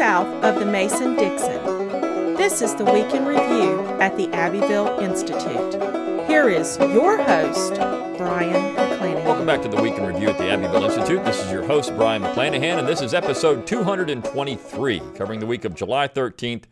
south 0.00 0.42
of 0.42 0.58
the 0.58 0.64
Mason 0.64 1.14
Dixon. 1.14 1.62
This 2.34 2.62
is 2.62 2.74
the 2.74 2.86
Week 2.86 3.12
in 3.12 3.26
Review 3.26 3.80
at 4.00 4.16
the 4.16 4.32
Abbeville 4.32 4.98
Institute. 4.98 5.74
Here 6.26 6.48
is 6.48 6.78
your 6.78 7.22
host, 7.22 7.74
Brion 8.16 8.74
McClanahan. 8.74 9.24
Welcome 9.26 9.44
back 9.44 9.60
to 9.60 9.68
the 9.68 9.82
Week 9.82 9.98
in 9.98 10.06
Review 10.06 10.30
at 10.30 10.38
the 10.38 10.48
Abbeville 10.48 10.84
Institute. 10.84 11.22
This 11.26 11.44
is 11.44 11.52
your 11.52 11.64
host, 11.64 11.94
Brion 11.96 12.22
McClanahan, 12.22 12.78
and 12.78 12.88
this 12.88 13.02
is 13.02 13.12
episode 13.12 13.66
223, 13.66 15.02
covering 15.14 15.38
the 15.38 15.44
week 15.44 15.66
of 15.66 15.74
July 15.74 16.08
13th 16.08 16.62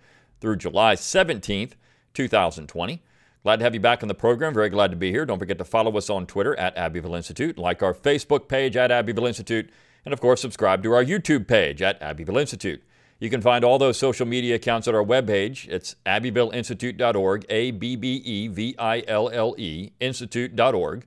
through 0.40 0.56
July 0.56 0.94
17th, 0.94 1.72
2020. 2.14 3.02
Glad 3.42 3.56
to 3.56 3.62
have 3.62 3.74
you 3.74 3.80
back 3.80 4.02
on 4.02 4.08
the 4.08 4.14
program. 4.14 4.54
Very 4.54 4.70
glad 4.70 4.90
to 4.90 4.96
be 4.96 5.10
here. 5.10 5.26
Don't 5.26 5.38
forget 5.38 5.58
to 5.58 5.66
follow 5.66 5.94
us 5.98 6.08
on 6.08 6.24
Twitter 6.24 6.58
at 6.58 6.74
Abbeville 6.78 7.14
Institute, 7.14 7.58
like 7.58 7.82
our 7.82 7.92
Facebook 7.92 8.48
page 8.48 8.74
at 8.74 8.90
Abbeville 8.90 9.26
Institute, 9.26 9.68
and 10.06 10.14
of 10.14 10.20
course, 10.22 10.40
subscribe 10.40 10.82
to 10.82 10.94
our 10.94 11.04
YouTube 11.04 11.46
page 11.46 11.82
at 11.82 12.00
Abbeville 12.00 12.38
Institute. 12.38 12.82
You 13.20 13.30
can 13.30 13.42
find 13.42 13.64
all 13.64 13.78
those 13.78 13.98
social 13.98 14.26
media 14.26 14.54
accounts 14.54 14.86
at 14.86 14.94
our 14.94 15.04
webpage. 15.04 15.68
It's 15.68 15.96
abbevilleinstitute.org, 16.06 17.46
A 17.48 17.72
B 17.72 17.96
B 17.96 18.16
E 18.24 18.48
V 18.48 18.76
I 18.78 19.02
L 19.08 19.28
L 19.30 19.54
E, 19.58 19.90
institute.org. 19.98 21.06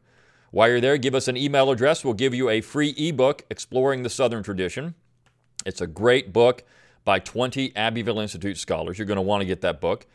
While 0.51 0.67
you're 0.67 0.81
there, 0.81 0.97
give 0.97 1.15
us 1.15 1.29
an 1.29 1.37
email 1.37 1.71
address. 1.71 2.03
We'll 2.03 2.13
give 2.13 2.33
you 2.33 2.49
a 2.49 2.59
free 2.59 2.89
ebook, 2.97 3.43
Exploring 3.49 4.03
the 4.03 4.09
Southern 4.09 4.43
Tradition. 4.43 4.95
It's 5.65 5.79
a 5.79 5.87
great 5.87 6.33
book 6.33 6.63
by 7.05 7.19
20 7.19 7.73
Abbeville 7.77 8.19
Institute 8.19 8.57
scholars. 8.57 8.97
You're 8.97 9.07
going 9.07 9.15
to 9.15 9.21
want 9.21 9.41
to 9.41 9.45
get 9.45 9.61
that 9.61 9.79
book. 9.79 10.05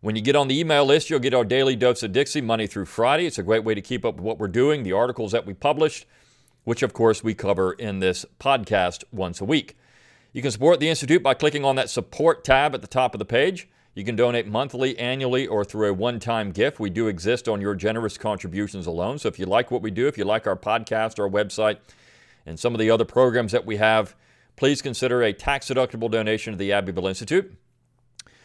When 0.00 0.16
you 0.16 0.22
get 0.22 0.34
on 0.34 0.48
the 0.48 0.58
email 0.58 0.86
list, 0.86 1.10
you'll 1.10 1.20
get 1.20 1.34
our 1.34 1.44
daily 1.44 1.76
dose 1.76 2.02
of 2.02 2.12
Dixie 2.12 2.40
Monday 2.40 2.66
through 2.66 2.86
Friday. 2.86 3.26
It's 3.26 3.38
a 3.38 3.42
great 3.42 3.62
way 3.62 3.74
to 3.74 3.82
keep 3.82 4.06
up 4.06 4.14
with 4.16 4.24
what 4.24 4.38
we're 4.38 4.48
doing, 4.48 4.82
the 4.82 4.92
articles 4.92 5.32
that 5.32 5.44
we 5.44 5.52
published, 5.52 6.06
which 6.64 6.82
of 6.82 6.94
course 6.94 7.22
we 7.22 7.34
cover 7.34 7.74
in 7.74 8.00
this 8.00 8.24
podcast 8.40 9.04
once 9.12 9.40
a 9.42 9.44
week. 9.44 9.76
You 10.32 10.40
can 10.40 10.50
support 10.50 10.80
the 10.80 10.88
Institute 10.88 11.22
by 11.22 11.34
clicking 11.34 11.62
on 11.62 11.76
that 11.76 11.90
support 11.90 12.42
tab 12.42 12.74
at 12.74 12.80
the 12.80 12.86
top 12.86 13.14
of 13.14 13.18
the 13.18 13.24
page. 13.26 13.68
You 13.94 14.02
can 14.02 14.16
donate 14.16 14.46
monthly, 14.46 14.98
annually, 14.98 15.46
or 15.46 15.62
through 15.62 15.90
a 15.90 15.92
one 15.92 16.18
time 16.18 16.52
gift. 16.52 16.80
We 16.80 16.88
do 16.88 17.06
exist 17.08 17.48
on 17.48 17.60
your 17.60 17.74
generous 17.74 18.16
contributions 18.16 18.86
alone. 18.86 19.18
So 19.18 19.28
if 19.28 19.38
you 19.38 19.44
like 19.44 19.70
what 19.70 19.82
we 19.82 19.90
do, 19.90 20.06
if 20.08 20.16
you 20.16 20.24
like 20.24 20.46
our 20.46 20.56
podcast, 20.56 21.18
our 21.18 21.28
website, 21.28 21.76
and 22.46 22.58
some 22.58 22.74
of 22.74 22.80
the 22.80 22.90
other 22.90 23.04
programs 23.04 23.52
that 23.52 23.66
we 23.66 23.76
have, 23.76 24.16
please 24.56 24.80
consider 24.80 25.22
a 25.22 25.34
tax 25.34 25.68
deductible 25.68 26.10
donation 26.10 26.54
to 26.54 26.58
the 26.58 26.72
Abbeville 26.72 27.06
Institute. 27.08 27.52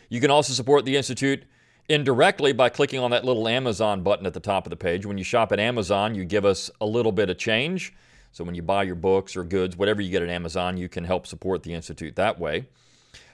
You 0.09 0.19
can 0.19 0.29
also 0.29 0.51
support 0.51 0.83
the 0.83 0.97
Institute 0.97 1.43
indirectly 1.87 2.51
by 2.51 2.67
clicking 2.67 2.99
on 2.99 3.11
that 3.11 3.23
little 3.23 3.47
Amazon 3.47 4.03
button 4.03 4.25
at 4.25 4.33
the 4.33 4.41
top 4.41 4.65
of 4.65 4.71
the 4.71 4.75
page. 4.75 5.05
When 5.05 5.17
you 5.17 5.23
shop 5.23 5.53
at 5.53 5.59
Amazon, 5.59 6.15
you 6.15 6.25
give 6.25 6.43
us 6.43 6.69
a 6.81 6.85
little 6.85 7.13
bit 7.13 7.29
of 7.29 7.37
change. 7.37 7.93
So 8.31 8.43
when 8.43 8.55
you 8.55 8.61
buy 8.61 8.83
your 8.83 8.95
books 8.95 9.35
or 9.35 9.43
goods, 9.43 9.75
whatever 9.75 10.01
you 10.01 10.11
get 10.11 10.21
at 10.21 10.29
Amazon, 10.29 10.77
you 10.77 10.89
can 10.89 11.03
help 11.03 11.25
support 11.25 11.63
the 11.63 11.73
Institute 11.73 12.15
that 12.17 12.39
way. 12.39 12.67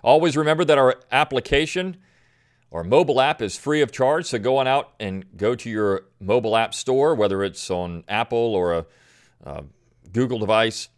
Always 0.02 0.38
remember 0.38 0.64
that 0.66 0.78
our 0.78 0.96
application, 1.12 1.98
our 2.72 2.84
mobile 2.84 3.20
app, 3.20 3.42
is 3.42 3.58
free 3.58 3.82
of 3.82 3.92
charge. 3.92 4.26
So 4.26 4.40
go 4.40 4.58
on 4.58 4.68
out 4.68 4.94
and 5.00 5.26
go 5.36 5.56
to 5.56 5.70
your 5.70 6.06
mobile 6.20 6.56
app 6.56 6.74
store, 6.74 7.16
whether 7.16 7.44
it's 7.44 7.70
on 7.70 8.04
Apple 8.08 8.56
or 8.56 8.86
a, 9.46 9.64
Google 10.12 10.40
device. 10.40 10.90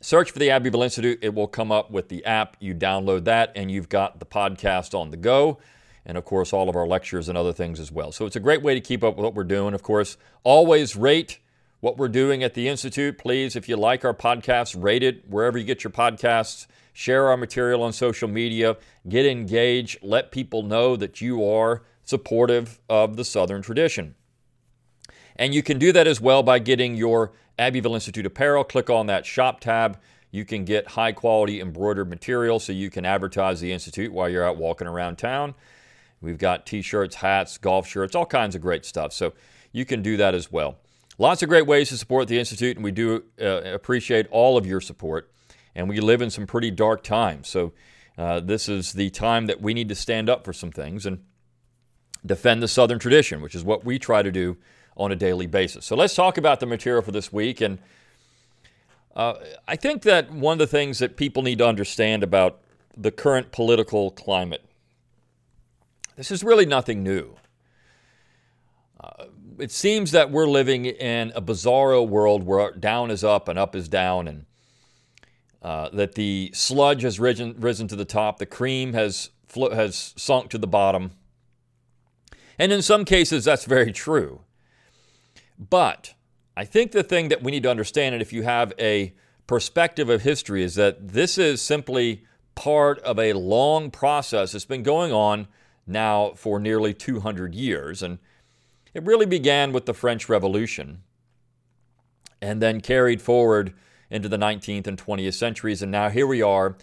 Search 0.00 0.32
for 0.32 0.38
the 0.38 0.50
Abbeville 0.50 0.82
Institute. 0.82 1.20
It 1.22 1.34
will 1.34 1.46
come 1.46 1.72
up 1.72 1.90
with 1.90 2.08
the 2.08 2.26
app. 2.26 2.56
You 2.60 2.74
download 2.74 3.24
that, 3.24 3.52
and 3.54 3.70
you've 3.70 3.88
got 3.88 4.18
the 4.18 4.26
podcast 4.26 4.92
on 4.92 5.10
the 5.10 5.16
go. 5.16 5.58
And 6.04 6.18
of 6.18 6.26
course, 6.26 6.52
all 6.52 6.68
of 6.68 6.76
our 6.76 6.86
lectures 6.86 7.30
and 7.30 7.38
other 7.38 7.52
things 7.52 7.80
as 7.80 7.90
well. 7.90 8.12
So 8.12 8.26
it's 8.26 8.36
a 8.36 8.40
great 8.40 8.60
way 8.60 8.74
to 8.74 8.80
keep 8.80 9.02
up 9.02 9.16
with 9.16 9.24
what 9.24 9.34
we're 9.34 9.44
doing. 9.44 9.72
Of 9.72 9.82
course, 9.82 10.18
always 10.42 10.96
rate 10.96 11.38
what 11.84 11.98
we're 11.98 12.08
doing 12.08 12.42
at 12.42 12.54
the 12.54 12.66
Institute. 12.66 13.18
Please, 13.18 13.54
if 13.54 13.68
you 13.68 13.76
like 13.76 14.06
our 14.06 14.14
podcast, 14.14 14.74
rate 14.82 15.02
it 15.02 15.28
wherever 15.28 15.58
you 15.58 15.64
get 15.64 15.84
your 15.84 15.90
podcasts. 15.90 16.66
Share 16.94 17.28
our 17.28 17.36
material 17.36 17.82
on 17.82 17.92
social 17.92 18.26
media. 18.26 18.78
Get 19.06 19.26
engaged. 19.26 19.98
Let 20.00 20.32
people 20.32 20.62
know 20.62 20.96
that 20.96 21.20
you 21.20 21.46
are 21.46 21.82
supportive 22.02 22.80
of 22.88 23.18
the 23.18 23.24
Southern 23.24 23.60
tradition. 23.60 24.14
And 25.36 25.54
you 25.54 25.62
can 25.62 25.78
do 25.78 25.92
that 25.92 26.06
as 26.06 26.22
well 26.22 26.42
by 26.42 26.58
getting 26.58 26.94
your 26.94 27.32
Abbeville 27.58 27.96
Institute 27.96 28.24
apparel. 28.24 28.64
Click 28.64 28.88
on 28.88 29.04
that 29.08 29.26
shop 29.26 29.60
tab. 29.60 29.98
You 30.30 30.46
can 30.46 30.64
get 30.64 30.88
high 30.88 31.12
quality 31.12 31.60
embroidered 31.60 32.08
material 32.08 32.60
so 32.60 32.72
you 32.72 32.88
can 32.88 33.04
advertise 33.04 33.60
the 33.60 33.72
Institute 33.72 34.10
while 34.10 34.30
you're 34.30 34.48
out 34.48 34.56
walking 34.56 34.86
around 34.86 35.16
town. 35.16 35.54
We've 36.22 36.38
got 36.38 36.64
t 36.64 36.80
shirts, 36.80 37.16
hats, 37.16 37.58
golf 37.58 37.86
shirts, 37.86 38.14
all 38.14 38.24
kinds 38.24 38.54
of 38.54 38.62
great 38.62 38.86
stuff. 38.86 39.12
So 39.12 39.34
you 39.70 39.84
can 39.84 40.00
do 40.00 40.16
that 40.16 40.34
as 40.34 40.50
well. 40.50 40.78
Lots 41.18 41.42
of 41.42 41.48
great 41.48 41.66
ways 41.66 41.90
to 41.90 41.96
support 41.96 42.28
the 42.28 42.38
Institute, 42.38 42.76
and 42.76 42.84
we 42.84 42.90
do 42.90 43.24
uh, 43.40 43.62
appreciate 43.62 44.26
all 44.30 44.56
of 44.56 44.66
your 44.66 44.80
support. 44.80 45.30
And 45.74 45.88
we 45.88 46.00
live 46.00 46.22
in 46.22 46.30
some 46.30 46.46
pretty 46.46 46.70
dark 46.70 47.02
times. 47.02 47.48
So, 47.48 47.72
uh, 48.16 48.40
this 48.40 48.68
is 48.68 48.92
the 48.92 49.10
time 49.10 49.46
that 49.46 49.60
we 49.60 49.74
need 49.74 49.88
to 49.88 49.94
stand 49.94 50.30
up 50.30 50.44
for 50.44 50.52
some 50.52 50.70
things 50.70 51.04
and 51.04 51.24
defend 52.24 52.62
the 52.62 52.68
Southern 52.68 52.98
tradition, 52.98 53.40
which 53.42 53.54
is 53.56 53.64
what 53.64 53.84
we 53.84 53.98
try 53.98 54.22
to 54.22 54.30
do 54.30 54.56
on 54.96 55.10
a 55.10 55.16
daily 55.16 55.46
basis. 55.46 55.84
So, 55.84 55.96
let's 55.96 56.14
talk 56.14 56.38
about 56.38 56.60
the 56.60 56.66
material 56.66 57.02
for 57.02 57.10
this 57.10 57.32
week. 57.32 57.60
And 57.60 57.78
uh, 59.16 59.34
I 59.66 59.76
think 59.76 60.02
that 60.02 60.30
one 60.30 60.54
of 60.54 60.58
the 60.58 60.66
things 60.66 61.00
that 61.00 61.16
people 61.16 61.42
need 61.42 61.58
to 61.58 61.66
understand 61.66 62.22
about 62.22 62.60
the 62.96 63.10
current 63.10 63.50
political 63.50 64.12
climate 64.12 64.64
this 66.16 66.30
is 66.30 66.44
really 66.44 66.66
nothing 66.66 67.02
new. 67.02 67.36
Uh, 69.02 69.24
it 69.58 69.70
seems 69.70 70.10
that 70.12 70.30
we're 70.30 70.48
living 70.48 70.86
in 70.86 71.32
a 71.34 71.42
bizarro 71.42 72.06
world 72.06 72.44
where 72.44 72.72
down 72.72 73.10
is 73.10 73.24
up 73.24 73.48
and 73.48 73.58
up 73.58 73.74
is 73.74 73.88
down, 73.88 74.28
and 74.28 74.46
uh, 75.62 75.88
that 75.92 76.14
the 76.14 76.50
sludge 76.52 77.02
has 77.02 77.18
risen, 77.18 77.54
risen 77.58 77.88
to 77.88 77.96
the 77.96 78.04
top, 78.04 78.38
the 78.38 78.46
cream 78.46 78.92
has, 78.92 79.30
has 79.54 80.12
sunk 80.16 80.50
to 80.50 80.58
the 80.58 80.66
bottom. 80.66 81.12
And 82.58 82.70
in 82.72 82.82
some 82.82 83.04
cases, 83.04 83.44
that's 83.44 83.64
very 83.64 83.92
true. 83.92 84.42
But 85.58 86.14
I 86.56 86.64
think 86.64 86.92
the 86.92 87.02
thing 87.02 87.28
that 87.28 87.42
we 87.42 87.50
need 87.50 87.62
to 87.64 87.70
understand, 87.70 88.14
and 88.14 88.22
if 88.22 88.32
you 88.32 88.42
have 88.42 88.72
a 88.78 89.14
perspective 89.46 90.08
of 90.08 90.22
history, 90.22 90.62
is 90.62 90.74
that 90.74 91.08
this 91.08 91.38
is 91.38 91.60
simply 91.60 92.24
part 92.54 92.98
of 93.00 93.18
a 93.18 93.32
long 93.32 93.90
process 93.90 94.52
that's 94.52 94.64
been 94.64 94.82
going 94.82 95.12
on 95.12 95.48
now 95.86 96.32
for 96.36 96.58
nearly 96.60 96.94
200 96.94 97.54
years. 97.54 98.02
And 98.02 98.18
it 98.94 99.04
really 99.04 99.26
began 99.26 99.72
with 99.72 99.86
the 99.86 99.94
French 99.94 100.28
Revolution 100.28 101.02
and 102.40 102.62
then 102.62 102.80
carried 102.80 103.20
forward 103.20 103.74
into 104.10 104.28
the 104.28 104.36
19th 104.36 104.86
and 104.86 104.96
20th 104.96 105.34
centuries. 105.34 105.82
And 105.82 105.90
now 105.90 106.08
here 106.08 106.26
we 106.26 106.40
are 106.40 106.76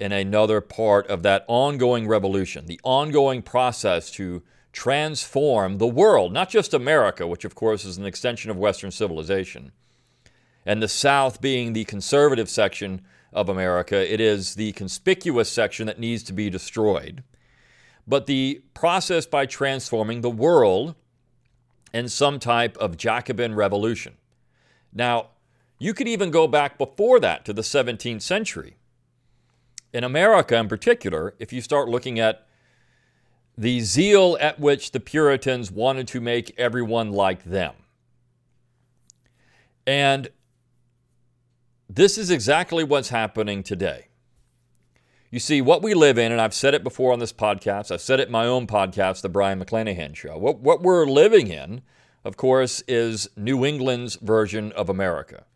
in 0.00 0.10
another 0.10 0.60
part 0.60 1.06
of 1.08 1.22
that 1.22 1.44
ongoing 1.46 2.08
revolution, 2.08 2.66
the 2.66 2.80
ongoing 2.82 3.42
process 3.42 4.10
to 4.12 4.42
transform 4.72 5.78
the 5.78 5.86
world, 5.86 6.32
not 6.32 6.48
just 6.48 6.72
America, 6.72 7.26
which 7.26 7.44
of 7.44 7.54
course 7.54 7.84
is 7.84 7.98
an 7.98 8.06
extension 8.06 8.50
of 8.50 8.56
Western 8.56 8.90
civilization. 8.90 9.70
And 10.64 10.82
the 10.82 10.88
South 10.88 11.40
being 11.40 11.72
the 11.72 11.84
conservative 11.84 12.48
section 12.48 13.02
of 13.32 13.48
America, 13.48 14.12
it 14.12 14.20
is 14.20 14.54
the 14.54 14.72
conspicuous 14.72 15.50
section 15.50 15.86
that 15.86 15.98
needs 15.98 16.22
to 16.24 16.32
be 16.32 16.48
destroyed. 16.48 17.22
But 18.06 18.26
the 18.26 18.62
process 18.72 19.26
by 19.26 19.46
transforming 19.46 20.20
the 20.20 20.30
world 20.30 20.94
and 21.92 22.10
some 22.10 22.38
type 22.38 22.76
of 22.78 22.96
Jacobin 22.96 23.54
revolution. 23.54 24.14
Now, 24.92 25.28
you 25.78 25.94
could 25.94 26.08
even 26.08 26.30
go 26.30 26.46
back 26.46 26.78
before 26.78 27.18
that 27.20 27.44
to 27.44 27.52
the 27.52 27.62
17th 27.62 28.22
century. 28.22 28.76
In 29.92 30.04
America, 30.04 30.56
in 30.56 30.68
particular, 30.68 31.34
if 31.38 31.52
you 31.52 31.60
start 31.60 31.88
looking 31.88 32.18
at 32.18 32.46
the 33.58 33.80
zeal 33.80 34.38
at 34.40 34.58
which 34.58 34.92
the 34.92 35.00
Puritans 35.00 35.70
wanted 35.70 36.08
to 36.08 36.20
make 36.20 36.58
everyone 36.58 37.12
like 37.12 37.44
them. 37.44 37.74
And 39.86 40.28
this 41.88 42.16
is 42.16 42.30
exactly 42.30 42.84
what's 42.84 43.10
happening 43.10 43.62
today. 43.62 44.06
You 45.32 45.38
see, 45.38 45.62
what 45.62 45.82
we 45.82 45.94
live 45.94 46.18
in, 46.18 46.30
and 46.30 46.42
I've 46.42 46.52
said 46.52 46.74
it 46.74 46.84
before 46.84 47.10
on 47.10 47.18
this 47.18 47.32
podcast, 47.32 47.90
I've 47.90 48.02
said 48.02 48.20
it 48.20 48.26
in 48.26 48.32
my 48.32 48.44
own 48.44 48.66
podcast, 48.66 49.22
The 49.22 49.30
Brion 49.30 49.58
McClanahan 49.58 50.14
Show. 50.14 50.36
What, 50.36 50.60
what 50.60 50.82
we're 50.82 51.06
living 51.06 51.48
in, 51.48 51.80
of 52.22 52.36
course, 52.36 52.82
is 52.86 53.30
New 53.34 53.64
England's 53.64 54.16
version 54.16 54.72
of 54.72 54.90
America. 54.90 55.46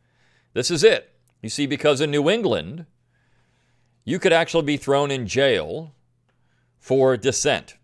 This 0.55 0.70
is 0.70 0.82
it. 0.82 1.12
You 1.43 1.50
see, 1.50 1.67
because 1.67 2.00
in 2.00 2.11
New 2.11 2.31
England, 2.31 2.87
you 4.02 4.19
could 4.19 4.32
actually 4.32 4.64
be 4.64 4.78
thrown 4.78 5.11
in 5.11 5.26
jail 5.26 5.93
for 6.78 7.19
dissent. 7.19 7.76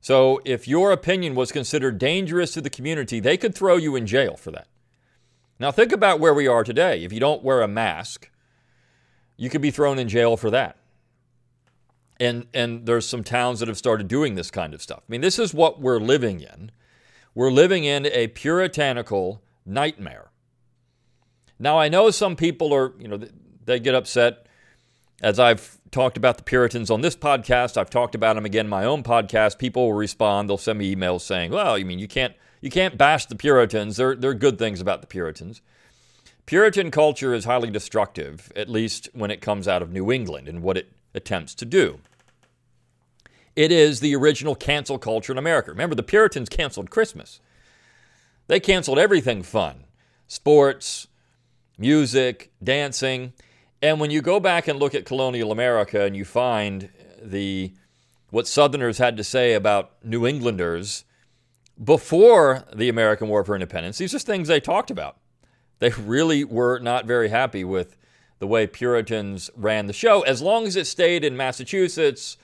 So 0.00 0.40
if 0.44 0.66
your 0.66 0.90
opinion 0.90 1.36
was 1.36 1.52
considered 1.52 1.98
dangerous 1.98 2.50
to 2.54 2.60
the 2.60 2.68
community, 2.68 3.20
they 3.20 3.36
could 3.36 3.54
throw 3.54 3.76
you 3.76 3.94
in 3.94 4.08
jail 4.08 4.36
for 4.36 4.50
that. 4.50 4.66
Now, 5.60 5.70
think 5.70 5.92
about 5.92 6.18
where 6.18 6.34
we 6.34 6.48
are 6.48 6.64
today. 6.64 7.04
If 7.04 7.12
you 7.12 7.20
don't 7.20 7.44
wear 7.44 7.62
a 7.62 7.68
mask, 7.68 8.28
you 9.38 9.48
could 9.48 9.62
be 9.62 9.70
thrown 9.70 9.98
in 9.98 10.08
jail 10.08 10.36
for 10.36 10.50
that. 10.50 10.76
And, 12.20 12.46
and 12.52 12.84
there's 12.84 13.06
some 13.08 13.24
towns 13.24 13.60
that 13.60 13.68
have 13.68 13.78
started 13.78 14.08
doing 14.08 14.34
this 14.34 14.50
kind 14.50 14.74
of 14.74 14.82
stuff. 14.82 15.02
I 15.08 15.10
mean, 15.10 15.22
this 15.22 15.38
is 15.38 15.54
what 15.54 15.80
we're 15.80 16.00
living 16.00 16.40
in. 16.40 16.70
We're 17.34 17.52
living 17.52 17.84
in 17.84 18.04
a 18.06 18.26
puritanical 18.26 19.40
nightmare. 19.64 20.30
Now, 21.58 21.78
I 21.78 21.88
know 21.88 22.10
some 22.10 22.36
people 22.36 22.74
are, 22.74 22.92
you 22.98 23.08
know, 23.08 23.20
they 23.64 23.78
get 23.78 23.94
upset, 23.94 24.46
as 25.22 25.38
I've 25.38 25.78
talked 25.90 26.16
about 26.16 26.36
the 26.36 26.42
Puritans 26.42 26.90
on 26.90 27.00
this 27.00 27.16
podcast. 27.16 27.76
I've 27.76 27.90
talked 27.90 28.14
about 28.14 28.36
them 28.36 28.44
again 28.44 28.66
in 28.66 28.70
my 28.70 28.84
own 28.84 29.02
podcast. 29.02 29.58
People 29.58 29.86
will 29.86 29.94
respond. 29.94 30.48
They'll 30.48 30.58
send 30.58 30.78
me 30.78 30.94
emails 30.94 31.22
saying, 31.22 31.50
"Well, 31.50 31.78
you 31.78 31.84
mean 31.84 31.98
you 31.98 32.08
can't 32.08 32.34
you 32.60 32.70
can't 32.70 32.98
bash 32.98 33.26
the 33.26 33.36
Puritans. 33.36 33.96
There 33.96 34.14
there 34.14 34.30
are 34.30 34.34
good 34.34 34.58
things 34.58 34.80
about 34.80 35.00
the 35.00 35.06
Puritans." 35.06 35.60
Puritan 36.48 36.90
culture 36.90 37.34
is 37.34 37.44
highly 37.44 37.68
destructive, 37.68 38.50
at 38.56 38.70
least 38.70 39.10
when 39.12 39.30
it 39.30 39.42
comes 39.42 39.68
out 39.68 39.82
of 39.82 39.92
New 39.92 40.10
England 40.10 40.48
and 40.48 40.62
what 40.62 40.78
it 40.78 40.90
attempts 41.12 41.54
to 41.54 41.66
do. 41.66 42.00
It 43.54 43.70
is 43.70 44.00
the 44.00 44.16
original 44.16 44.54
cancel 44.54 44.98
culture 44.98 45.30
in 45.30 45.36
America. 45.36 45.70
Remember, 45.70 45.94
the 45.94 46.02
Puritans 46.02 46.48
canceled 46.48 46.88
Christmas. 46.88 47.40
They 48.46 48.60
canceled 48.60 48.98
everything 48.98 49.42
fun 49.42 49.84
sports, 50.26 51.08
music, 51.76 52.50
dancing. 52.64 53.34
And 53.82 54.00
when 54.00 54.10
you 54.10 54.22
go 54.22 54.40
back 54.40 54.68
and 54.68 54.78
look 54.78 54.94
at 54.94 55.04
colonial 55.04 55.52
America 55.52 56.02
and 56.06 56.16
you 56.16 56.24
find 56.24 56.88
the 57.20 57.74
what 58.30 58.46
Southerners 58.46 58.96
had 58.96 59.18
to 59.18 59.22
say 59.22 59.52
about 59.52 60.02
New 60.02 60.26
Englanders 60.26 61.04
before 61.84 62.64
the 62.74 62.88
American 62.88 63.28
War 63.28 63.44
for 63.44 63.54
Independence, 63.54 63.98
these 63.98 64.14
are 64.14 64.18
things 64.18 64.48
they 64.48 64.60
talked 64.60 64.90
about. 64.90 65.17
They 65.78 65.90
really 65.90 66.44
were 66.44 66.78
not 66.78 67.06
very 67.06 67.28
happy 67.28 67.64
with 67.64 67.96
the 68.38 68.46
way 68.46 68.66
Puritans 68.66 69.50
ran 69.56 69.86
the 69.86 69.92
show. 69.92 70.22
As 70.22 70.42
long 70.42 70.66
as 70.66 70.76
it 70.76 70.86
stayed 70.86 71.24
in 71.24 71.36
Massachusetts 71.36 72.36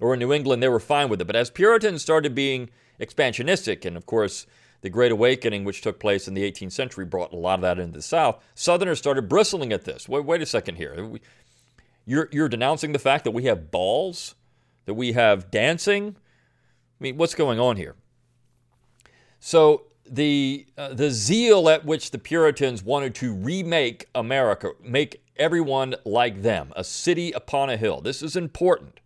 or 0.00 0.14
in 0.14 0.20
New 0.20 0.32
England, 0.32 0.62
they 0.62 0.68
were 0.68 0.80
fine 0.80 1.08
with 1.08 1.20
it. 1.20 1.26
But 1.26 1.36
as 1.36 1.50
Puritans 1.50 2.02
started 2.02 2.34
being 2.34 2.70
expansionistic, 3.00 3.84
and 3.84 3.96
of 3.96 4.06
course, 4.06 4.46
the 4.80 4.90
Great 4.90 5.12
Awakening, 5.12 5.64
which 5.64 5.80
took 5.80 6.00
place 6.00 6.26
in 6.26 6.34
the 6.34 6.50
18th 6.50 6.72
century, 6.72 7.04
brought 7.04 7.32
a 7.32 7.36
lot 7.36 7.54
of 7.54 7.62
that 7.62 7.78
into 7.78 7.98
the 7.98 8.02
South. 8.02 8.42
Southerners 8.54 8.98
started 8.98 9.28
bristling 9.28 9.72
at 9.72 9.84
this. 9.84 10.08
Wait, 10.08 10.24
wait 10.24 10.42
a 10.42 10.46
second 10.46 10.76
here. 10.76 11.18
You're, 12.04 12.28
you're 12.32 12.48
denouncing 12.48 12.92
the 12.92 12.98
fact 12.98 13.24
that 13.24 13.30
we 13.30 13.44
have 13.44 13.70
balls, 13.70 14.34
that 14.86 14.94
we 14.94 15.12
have 15.12 15.50
dancing. 15.50 16.16
I 16.18 17.02
mean, 17.02 17.16
what's 17.16 17.34
going 17.34 17.60
on 17.60 17.76
here? 17.76 17.94
So 19.38 19.84
the 20.12 20.66
uh, 20.76 20.92
the 20.92 21.10
zeal 21.10 21.68
at 21.68 21.84
which 21.86 22.10
the 22.10 22.18
Puritans 22.18 22.82
wanted 22.82 23.14
to 23.16 23.32
remake 23.32 24.06
America, 24.14 24.72
make 24.82 25.22
everyone 25.36 25.94
like 26.04 26.42
them, 26.42 26.72
a 26.76 26.84
city 26.84 27.32
upon 27.32 27.70
a 27.70 27.76
hill. 27.78 28.00
This 28.00 28.22
is 28.22 28.36
important 28.36 29.00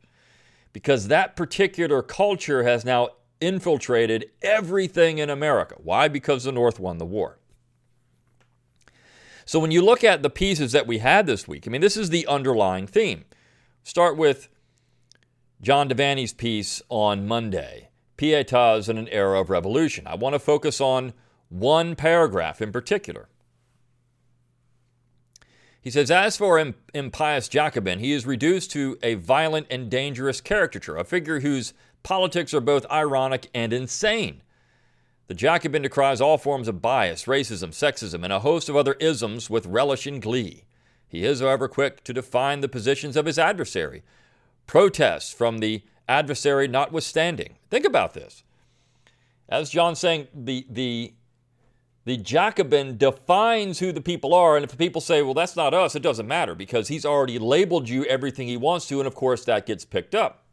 because 0.72 1.08
that 1.08 1.36
particular 1.36 2.02
culture 2.02 2.64
has 2.64 2.84
now 2.84 3.10
infiltrated 3.40 4.30
everything 4.42 5.18
in 5.18 5.30
America. 5.30 5.76
Why? 5.78 6.08
Because 6.08 6.44
the 6.44 6.52
North 6.52 6.80
won 6.80 6.98
the 6.98 7.06
war. 7.06 7.38
So 9.44 9.60
when 9.60 9.70
you 9.70 9.80
look 9.80 10.02
at 10.02 10.22
the 10.22 10.30
pieces 10.30 10.72
that 10.72 10.88
we 10.88 10.98
had 10.98 11.26
this 11.26 11.46
week, 11.46 11.68
I 11.68 11.70
mean, 11.70 11.80
this 11.80 11.96
is 11.96 12.10
the 12.10 12.26
underlying 12.26 12.88
theme. 12.88 13.24
Start 13.84 14.16
with 14.16 14.48
John 15.60 15.88
Devanny's 15.88 16.32
piece 16.32 16.82
on 16.88 17.28
Monday, 17.28 17.90
Pietas 18.16 18.88
in 18.88 18.98
an 18.98 19.08
Era 19.08 19.40
of 19.40 19.50
Revolution. 19.50 20.06
I 20.06 20.14
want 20.14 20.34
to 20.34 20.38
focus 20.38 20.80
on 20.80 21.12
one 21.48 21.96
paragraph 21.96 22.60
in 22.60 22.72
particular. 22.72 23.28
He 25.80 25.90
says, 25.90 26.10
As 26.10 26.36
for 26.36 26.72
impious 26.94 27.48
Jacobin, 27.48 28.00
he 28.00 28.12
is 28.12 28.26
reduced 28.26 28.72
to 28.72 28.98
a 29.02 29.14
violent 29.14 29.68
and 29.70 29.88
dangerous 29.88 30.40
caricature, 30.40 30.96
a 30.96 31.04
figure 31.04 31.40
whose 31.40 31.74
politics 32.02 32.52
are 32.52 32.60
both 32.60 32.90
ironic 32.90 33.48
and 33.54 33.72
insane. 33.72 34.42
The 35.28 35.34
Jacobin 35.34 35.82
decries 35.82 36.20
all 36.20 36.38
forms 36.38 36.68
of 36.68 36.82
bias, 36.82 37.26
racism, 37.26 37.68
sexism, 37.68 38.24
and 38.24 38.32
a 38.32 38.40
host 38.40 38.68
of 38.68 38.76
other 38.76 38.94
isms 38.94 39.48
with 39.50 39.66
relish 39.66 40.06
and 40.06 40.20
glee. 40.22 40.64
He 41.08 41.24
is, 41.24 41.40
however, 41.40 41.68
quick 41.68 42.02
to 42.04 42.12
define 42.12 42.60
the 42.60 42.68
positions 42.68 43.16
of 43.16 43.26
his 43.26 43.38
adversary, 43.38 44.02
protests 44.66 45.32
from 45.32 45.58
the 45.58 45.82
adversary 46.08 46.68
notwithstanding. 46.68 47.56
Think 47.70 47.84
about 47.84 48.14
this. 48.14 48.42
As 49.48 49.70
John's 49.70 49.98
saying, 49.98 50.28
the, 50.34 50.66
the, 50.68 51.14
the 52.04 52.16
Jacobin 52.16 52.96
defines 52.96 53.78
who 53.78 53.92
the 53.92 54.00
people 54.00 54.34
are, 54.34 54.56
and 54.56 54.64
if 54.64 54.70
the 54.70 54.76
people 54.76 55.00
say, 55.00 55.22
well, 55.22 55.34
that's 55.34 55.56
not 55.56 55.74
us, 55.74 55.94
it 55.94 56.02
doesn't 56.02 56.26
matter 56.26 56.54
because 56.54 56.88
he's 56.88 57.04
already 57.04 57.38
labeled 57.38 57.88
you 57.88 58.04
everything 58.04 58.48
he 58.48 58.56
wants 58.56 58.86
to, 58.88 58.98
and 58.98 59.06
of 59.06 59.14
course 59.14 59.44
that 59.44 59.66
gets 59.66 59.84
picked 59.84 60.14
up. 60.14 60.44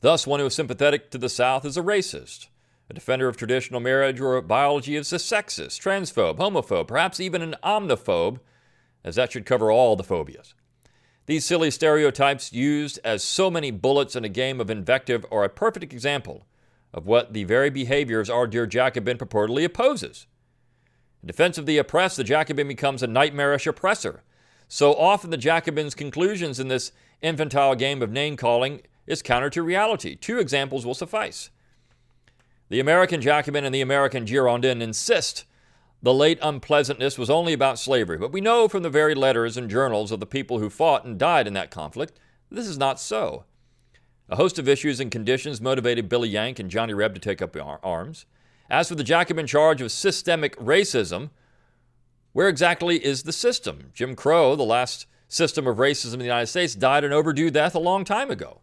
Thus, 0.00 0.26
one 0.26 0.40
who 0.40 0.46
is 0.46 0.54
sympathetic 0.54 1.10
to 1.10 1.18
the 1.18 1.28
South 1.28 1.64
is 1.64 1.76
a 1.76 1.82
racist. 1.82 2.48
A 2.88 2.94
defender 2.94 3.26
of 3.26 3.36
traditional 3.36 3.80
marriage 3.80 4.20
or 4.20 4.40
biology 4.40 4.94
is 4.94 5.12
a 5.12 5.16
sexist, 5.16 5.80
transphobe, 5.80 6.38
homophobe, 6.38 6.86
perhaps 6.86 7.18
even 7.18 7.42
an 7.42 7.56
omniphobe, 7.64 8.38
as 9.02 9.16
that 9.16 9.32
should 9.32 9.46
cover 9.46 9.72
all 9.72 9.96
the 9.96 10.04
phobias. 10.04 10.54
These 11.26 11.44
silly 11.44 11.72
stereotypes, 11.72 12.52
used 12.52 13.00
as 13.04 13.22
so 13.22 13.50
many 13.50 13.72
bullets 13.72 14.14
in 14.14 14.24
a 14.24 14.28
game 14.28 14.60
of 14.60 14.70
invective, 14.70 15.26
are 15.30 15.44
a 15.44 15.48
perfect 15.48 15.92
example 15.92 16.46
of 16.94 17.06
what 17.06 17.32
the 17.32 17.44
very 17.44 17.68
behaviors 17.68 18.30
our 18.30 18.46
dear 18.46 18.66
Jacobin 18.66 19.18
purportedly 19.18 19.64
opposes. 19.64 20.26
In 21.22 21.26
defense 21.26 21.58
of 21.58 21.66
the 21.66 21.78
oppressed, 21.78 22.16
the 22.16 22.24
Jacobin 22.24 22.68
becomes 22.68 23.02
a 23.02 23.08
nightmarish 23.08 23.66
oppressor. 23.66 24.22
So 24.68 24.94
often, 24.94 25.30
the 25.30 25.36
Jacobin's 25.36 25.94
conclusions 25.94 26.60
in 26.60 26.68
this 26.68 26.92
infantile 27.20 27.74
game 27.74 28.02
of 28.02 28.10
name 28.10 28.36
calling 28.36 28.82
is 29.06 29.22
counter 29.22 29.50
to 29.50 29.62
reality. 29.62 30.14
Two 30.14 30.38
examples 30.38 30.86
will 30.86 30.94
suffice. 30.94 31.50
The 32.68 32.80
American 32.80 33.20
Jacobin 33.20 33.64
and 33.64 33.74
the 33.74 33.80
American 33.80 34.26
Girondin 34.26 34.80
insist 34.80 35.44
the 36.06 36.14
late 36.14 36.38
unpleasantness 36.40 37.18
was 37.18 37.28
only 37.28 37.52
about 37.52 37.80
slavery, 37.80 38.16
but 38.16 38.30
we 38.30 38.40
know 38.40 38.68
from 38.68 38.84
the 38.84 38.88
very 38.88 39.12
letters 39.12 39.56
and 39.56 39.68
journals 39.68 40.12
of 40.12 40.20
the 40.20 40.24
people 40.24 40.60
who 40.60 40.70
fought 40.70 41.04
and 41.04 41.18
died 41.18 41.48
in 41.48 41.52
that 41.54 41.72
conflict 41.72 42.20
this 42.48 42.68
is 42.68 42.78
not 42.78 43.00
so. 43.00 43.44
A 44.28 44.36
host 44.36 44.56
of 44.56 44.68
issues 44.68 45.00
and 45.00 45.10
conditions 45.10 45.60
motivated 45.60 46.08
Billy 46.08 46.28
Yank 46.28 46.60
and 46.60 46.70
Johnny 46.70 46.94
Reb 46.94 47.12
to 47.14 47.20
take 47.20 47.42
up 47.42 47.56
arms. 47.82 48.24
As 48.70 48.88
for 48.88 48.94
the 48.94 49.02
Jacobin 49.02 49.48
charge 49.48 49.82
of 49.82 49.90
systemic 49.90 50.56
racism, 50.58 51.30
where 52.32 52.48
exactly 52.48 53.04
is 53.04 53.24
the 53.24 53.32
system? 53.32 53.90
Jim 53.92 54.14
Crow, 54.14 54.54
the 54.54 54.62
last 54.62 55.06
system 55.26 55.66
of 55.66 55.78
racism 55.78 56.12
in 56.12 56.18
the 56.20 56.26
United 56.26 56.46
States, 56.46 56.76
died 56.76 57.02
an 57.02 57.12
overdue 57.12 57.50
death 57.50 57.74
a 57.74 57.80
long 57.80 58.04
time 58.04 58.30
ago. 58.30 58.60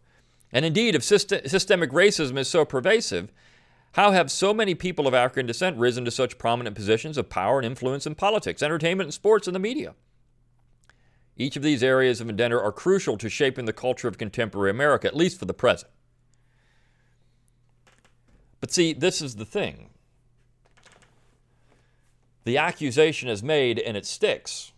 And 0.50 0.64
indeed, 0.64 0.94
if 0.94 1.04
systemic 1.04 1.90
racism 1.90 2.38
is 2.38 2.48
so 2.48 2.64
pervasive, 2.64 3.30
how 3.94 4.10
have 4.10 4.30
so 4.30 4.52
many 4.52 4.74
people 4.74 5.06
of 5.06 5.14
African 5.14 5.46
descent 5.46 5.78
risen 5.78 6.04
to 6.04 6.10
such 6.10 6.36
prominent 6.36 6.74
positions 6.74 7.16
of 7.16 7.28
power 7.28 7.58
and 7.58 7.66
influence 7.66 8.06
in 8.06 8.16
politics, 8.16 8.62
entertainment, 8.62 9.06
and 9.06 9.14
sports, 9.14 9.46
and 9.46 9.54
the 9.54 9.60
media? 9.60 9.94
Each 11.36 11.56
of 11.56 11.62
these 11.62 11.82
areas 11.82 12.20
of 12.20 12.28
endeavor 12.28 12.60
are 12.60 12.72
crucial 12.72 13.16
to 13.18 13.28
shaping 13.28 13.66
the 13.66 13.72
culture 13.72 14.08
of 14.08 14.18
contemporary 14.18 14.70
America, 14.70 15.06
at 15.06 15.16
least 15.16 15.38
for 15.38 15.44
the 15.44 15.54
present. 15.54 15.92
But 18.60 18.72
see, 18.72 18.92
this 18.92 19.22
is 19.22 19.36
the 19.36 19.44
thing. 19.44 19.90
The 22.42 22.58
accusation 22.58 23.28
is 23.28 23.42
made 23.42 23.78
and 23.78 23.96
it 23.96 24.06
sticks 24.06 24.72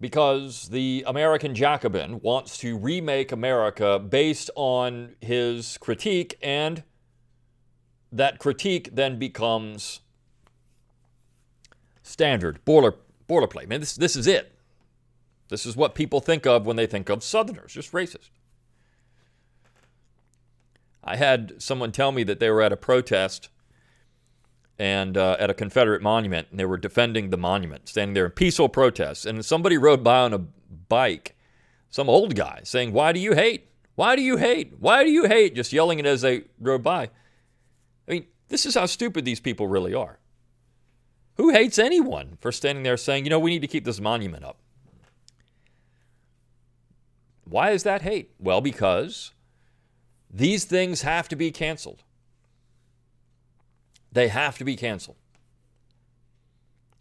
because 0.00 0.70
the 0.70 1.04
American 1.06 1.54
Jacobin 1.54 2.20
wants 2.20 2.56
to 2.58 2.78
remake 2.78 3.32
America 3.32 3.98
based 3.98 4.50
on 4.56 5.14
his 5.20 5.76
critique, 5.76 6.38
and 6.42 6.82
that 8.12 8.38
critique 8.38 8.90
then 8.92 9.18
becomes 9.18 10.00
standard, 12.02 12.64
boiler, 12.64 12.94
boilerplate. 13.28 13.68
Man, 13.68 13.80
this, 13.80 13.94
this 13.94 14.16
is 14.16 14.26
it. 14.26 14.52
This 15.48 15.66
is 15.66 15.76
what 15.76 15.94
people 15.94 16.20
think 16.20 16.46
of 16.46 16.66
when 16.66 16.76
they 16.76 16.86
think 16.86 17.08
of 17.08 17.22
Southerners, 17.22 17.72
just 17.72 17.92
racist. 17.92 18.30
I 21.02 21.16
had 21.16 21.60
someone 21.60 21.92
tell 21.92 22.12
me 22.12 22.22
that 22.24 22.40
they 22.40 22.50
were 22.50 22.62
at 22.62 22.72
a 22.72 22.76
protest 22.76 23.48
and 24.78 25.16
uh, 25.16 25.36
at 25.38 25.50
a 25.50 25.54
Confederate 25.54 26.02
monument, 26.02 26.48
and 26.50 26.58
they 26.58 26.64
were 26.64 26.76
defending 26.76 27.30
the 27.30 27.36
monument, 27.36 27.88
standing 27.88 28.14
there 28.14 28.26
in 28.26 28.32
peaceful 28.32 28.68
protest. 28.68 29.26
And 29.26 29.44
somebody 29.44 29.76
rode 29.76 30.04
by 30.04 30.20
on 30.20 30.32
a 30.32 30.38
bike, 30.38 31.36
some 31.90 32.08
old 32.08 32.34
guy, 32.34 32.60
saying, 32.64 32.92
"Why 32.92 33.12
do 33.12 33.20
you 33.20 33.34
hate? 33.34 33.68
Why 33.94 34.14
do 34.16 34.22
you 34.22 34.36
hate? 34.36 34.74
Why 34.78 35.04
do 35.04 35.10
you 35.10 35.24
hate?" 35.24 35.54
Just 35.54 35.72
yelling 35.72 35.98
it 35.98 36.06
as 36.06 36.22
they 36.22 36.44
rode 36.60 36.82
by. 36.82 37.10
This 38.50 38.66
is 38.66 38.74
how 38.74 38.84
stupid 38.86 39.24
these 39.24 39.40
people 39.40 39.66
really 39.66 39.94
are. 39.94 40.18
Who 41.36 41.50
hates 41.50 41.78
anyone 41.78 42.36
for 42.40 42.52
standing 42.52 42.82
there 42.82 42.98
saying, 42.98 43.24
"You 43.24 43.30
know, 43.30 43.38
we 43.38 43.50
need 43.50 43.62
to 43.62 43.68
keep 43.68 43.84
this 43.84 44.00
monument 44.00 44.44
up"? 44.44 44.58
Why 47.44 47.70
is 47.70 47.84
that 47.84 48.02
hate? 48.02 48.32
Well, 48.38 48.60
because 48.60 49.32
these 50.28 50.64
things 50.64 51.02
have 51.02 51.28
to 51.28 51.36
be 51.36 51.50
canceled. 51.50 52.02
They 54.12 54.28
have 54.28 54.58
to 54.58 54.64
be 54.64 54.76
canceled. 54.76 55.16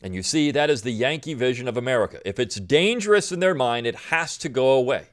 And 0.01 0.15
you 0.15 0.23
see, 0.23 0.51
that 0.51 0.69
is 0.69 0.83
the 0.83 0.91
Yankee 0.91 1.33
vision 1.33 1.67
of 1.67 1.75
America. 1.75 2.21
If 2.23 2.39
it's 2.39 2.55
dangerous 2.55 3.31
in 3.31 3.39
their 3.39 3.55
mind, 3.55 3.85
it 3.85 3.95
has 3.95 4.37
to 4.37 4.49
go 4.49 4.71
away 4.71 5.07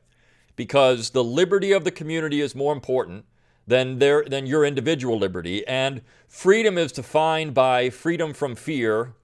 because 0.54 1.10
the 1.10 1.24
liberty 1.24 1.72
of 1.72 1.84
the 1.84 1.90
community 1.90 2.40
is 2.40 2.54
more 2.54 2.72
important 2.72 3.24
than, 3.66 3.98
their, 3.98 4.24
than 4.24 4.46
your 4.46 4.64
individual 4.64 5.18
liberty. 5.18 5.66
And 5.66 6.02
freedom 6.28 6.78
is 6.78 6.92
defined 6.92 7.54
by 7.54 7.90
freedom 7.90 8.32
from 8.32 8.54
fear, 8.54 9.14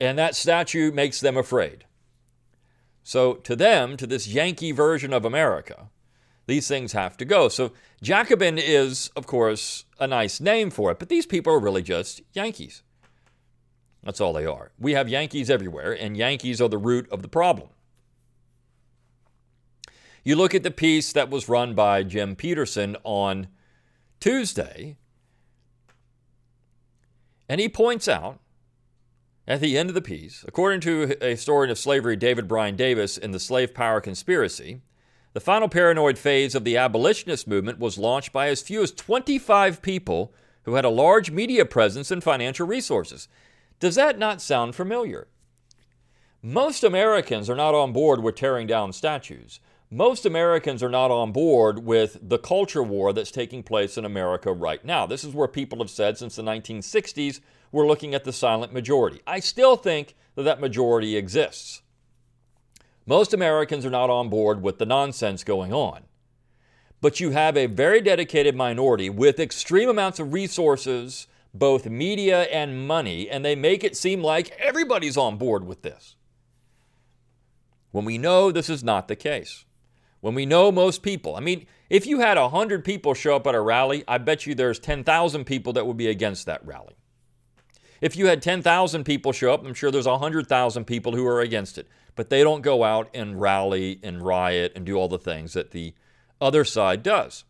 and 0.00 0.18
that 0.18 0.34
statue 0.34 0.90
makes 0.90 1.20
them 1.20 1.36
afraid. 1.36 1.84
So, 3.02 3.34
to 3.34 3.54
them, 3.54 3.96
to 3.98 4.06
this 4.06 4.26
Yankee 4.26 4.72
version 4.72 5.12
of 5.12 5.24
America, 5.24 5.90
these 6.46 6.66
things 6.66 6.92
have 6.92 7.16
to 7.18 7.24
go. 7.24 7.48
So, 7.48 7.72
Jacobin 8.02 8.58
is, 8.58 9.10
of 9.14 9.26
course, 9.26 9.84
a 10.00 10.08
nice 10.08 10.40
name 10.40 10.70
for 10.70 10.90
it, 10.90 10.98
but 10.98 11.08
these 11.08 11.24
people 11.24 11.52
are 11.52 11.60
really 11.60 11.82
just 11.82 12.20
Yankees. 12.32 12.82
That's 14.02 14.20
all 14.20 14.32
they 14.32 14.46
are. 14.46 14.72
We 14.78 14.92
have 14.92 15.08
Yankees 15.08 15.50
everywhere, 15.50 15.92
and 15.92 16.16
Yankees 16.16 16.60
are 16.60 16.68
the 16.68 16.78
root 16.78 17.08
of 17.10 17.22
the 17.22 17.28
problem. 17.28 17.68
You 20.26 20.34
look 20.34 20.56
at 20.56 20.64
the 20.64 20.72
piece 20.72 21.12
that 21.12 21.30
was 21.30 21.48
run 21.48 21.76
by 21.76 22.02
Jim 22.02 22.34
Peterson 22.34 22.96
on 23.04 23.46
Tuesday, 24.18 24.96
and 27.48 27.60
he 27.60 27.68
points 27.68 28.08
out 28.08 28.40
at 29.46 29.60
the 29.60 29.78
end 29.78 29.88
of 29.88 29.94
the 29.94 30.02
piece, 30.02 30.44
according 30.48 30.80
to 30.80 31.16
a 31.20 31.28
historian 31.28 31.70
of 31.70 31.78
slavery, 31.78 32.16
David 32.16 32.48
Brion 32.48 32.74
Davis, 32.74 33.16
in 33.16 33.30
The 33.30 33.38
Slave 33.38 33.72
Power 33.72 34.00
Conspiracy, 34.00 34.80
the 35.32 35.38
final 35.38 35.68
paranoid 35.68 36.18
phase 36.18 36.56
of 36.56 36.64
the 36.64 36.76
abolitionist 36.76 37.46
movement 37.46 37.78
was 37.78 37.96
launched 37.96 38.32
by 38.32 38.48
as 38.48 38.62
few 38.62 38.82
as 38.82 38.90
25 38.90 39.80
people 39.80 40.32
who 40.64 40.74
had 40.74 40.84
a 40.84 40.88
large 40.88 41.30
media 41.30 41.64
presence 41.64 42.10
and 42.10 42.24
financial 42.24 42.66
resources. 42.66 43.28
Does 43.78 43.94
that 43.94 44.18
not 44.18 44.42
sound 44.42 44.74
familiar? 44.74 45.28
Most 46.42 46.82
Americans 46.82 47.48
are 47.48 47.54
not 47.54 47.76
on 47.76 47.92
board 47.92 48.24
with 48.24 48.34
tearing 48.34 48.66
down 48.66 48.92
statues. 48.92 49.60
Most 49.90 50.26
Americans 50.26 50.82
are 50.82 50.88
not 50.88 51.12
on 51.12 51.30
board 51.30 51.84
with 51.84 52.18
the 52.20 52.38
culture 52.38 52.82
war 52.82 53.12
that's 53.12 53.30
taking 53.30 53.62
place 53.62 53.96
in 53.96 54.04
America 54.04 54.52
right 54.52 54.84
now. 54.84 55.06
This 55.06 55.22
is 55.22 55.32
where 55.32 55.46
people 55.46 55.78
have 55.78 55.90
said 55.90 56.18
since 56.18 56.34
the 56.34 56.42
1960s 56.42 57.40
we're 57.70 57.86
looking 57.86 58.12
at 58.12 58.24
the 58.24 58.32
silent 58.32 58.72
majority. 58.72 59.20
I 59.28 59.38
still 59.38 59.76
think 59.76 60.16
that 60.34 60.42
that 60.42 60.60
majority 60.60 61.16
exists. 61.16 61.82
Most 63.06 63.32
Americans 63.32 63.86
are 63.86 63.90
not 63.90 64.10
on 64.10 64.28
board 64.28 64.60
with 64.60 64.78
the 64.78 64.86
nonsense 64.86 65.44
going 65.44 65.72
on. 65.72 66.02
But 67.00 67.20
you 67.20 67.30
have 67.30 67.56
a 67.56 67.66
very 67.66 68.00
dedicated 68.00 68.56
minority 68.56 69.08
with 69.08 69.38
extreme 69.38 69.88
amounts 69.88 70.18
of 70.18 70.32
resources, 70.32 71.28
both 71.54 71.86
media 71.86 72.42
and 72.44 72.88
money, 72.88 73.30
and 73.30 73.44
they 73.44 73.54
make 73.54 73.84
it 73.84 73.96
seem 73.96 74.20
like 74.20 74.50
everybody's 74.58 75.16
on 75.16 75.36
board 75.36 75.64
with 75.64 75.82
this. 75.82 76.16
When 77.92 78.04
we 78.04 78.18
know 78.18 78.50
this 78.50 78.68
is 78.68 78.82
not 78.82 79.06
the 79.06 79.14
case 79.14 79.64
when 80.26 80.34
we 80.34 80.44
know 80.44 80.72
most 80.72 81.04
people. 81.04 81.36
I 81.36 81.40
mean, 81.40 81.66
if 81.88 82.04
you 82.04 82.18
had 82.18 82.36
100 82.36 82.84
people 82.84 83.14
show 83.14 83.36
up 83.36 83.46
at 83.46 83.54
a 83.54 83.60
rally, 83.60 84.02
I 84.08 84.18
bet 84.18 84.44
you 84.44 84.56
there's 84.56 84.80
10,000 84.80 85.44
people 85.44 85.72
that 85.74 85.86
would 85.86 85.96
be 85.96 86.08
against 86.08 86.46
that 86.46 86.66
rally. 86.66 86.96
If 88.00 88.16
you 88.16 88.26
had 88.26 88.42
10,000 88.42 89.04
people 89.04 89.30
show 89.30 89.54
up, 89.54 89.64
I'm 89.64 89.72
sure 89.72 89.92
there's 89.92 90.08
100,000 90.08 90.84
people 90.84 91.14
who 91.14 91.24
are 91.28 91.40
against 91.40 91.78
it. 91.78 91.86
But 92.16 92.28
they 92.28 92.42
don't 92.42 92.62
go 92.62 92.82
out 92.82 93.08
and 93.14 93.40
rally 93.40 94.00
and 94.02 94.20
riot 94.20 94.72
and 94.74 94.84
do 94.84 94.96
all 94.96 95.06
the 95.06 95.16
things 95.16 95.52
that 95.52 95.70
the 95.70 95.94
other 96.40 96.64
side 96.64 97.04
does. 97.04 97.44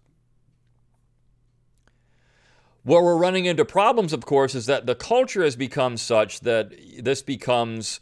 Where 2.83 3.03
we're 3.03 3.17
running 3.17 3.47
into 3.47 3.65
problems, 3.65 4.13
of 4.13 4.27
course, 4.27 4.55
is 4.55 4.67
that 4.67 4.85
the 4.85 4.95
culture 4.95 5.43
has 5.43 5.57
become 5.57 5.97
such 5.97 6.41
that 6.41 6.75
this 6.99 7.23
becomes, 7.23 8.01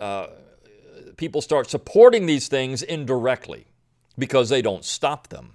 uh, 0.00 0.26
people 1.16 1.40
start 1.40 1.70
supporting 1.70 2.26
these 2.26 2.48
things 2.48 2.82
indirectly 2.82 3.67
because 4.18 4.48
they 4.48 4.60
don't 4.60 4.84
stop 4.84 5.28
them. 5.28 5.52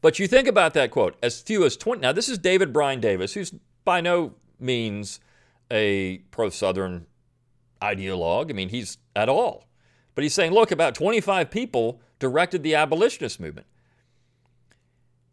But 0.00 0.18
you 0.18 0.26
think 0.26 0.48
about 0.48 0.74
that 0.74 0.90
quote 0.90 1.16
as 1.22 1.40
few 1.40 1.64
as 1.64 1.76
20. 1.76 2.00
Now, 2.00 2.12
this 2.12 2.28
is 2.28 2.38
David 2.38 2.72
Brion 2.72 3.00
Davis, 3.00 3.34
who's 3.34 3.52
by 3.84 4.00
no 4.00 4.34
means 4.58 5.20
a 5.70 6.18
pro 6.30 6.50
Southern 6.50 7.06
ideologue. 7.82 8.50
I 8.50 8.52
mean, 8.52 8.68
he's 8.68 8.98
at 9.14 9.28
all. 9.28 9.68
But 10.14 10.22
he's 10.22 10.34
saying, 10.34 10.52
look, 10.52 10.70
about 10.70 10.94
25 10.94 11.50
people 11.50 12.00
directed 12.18 12.62
the 12.62 12.74
abolitionist 12.74 13.38
movement. 13.38 13.66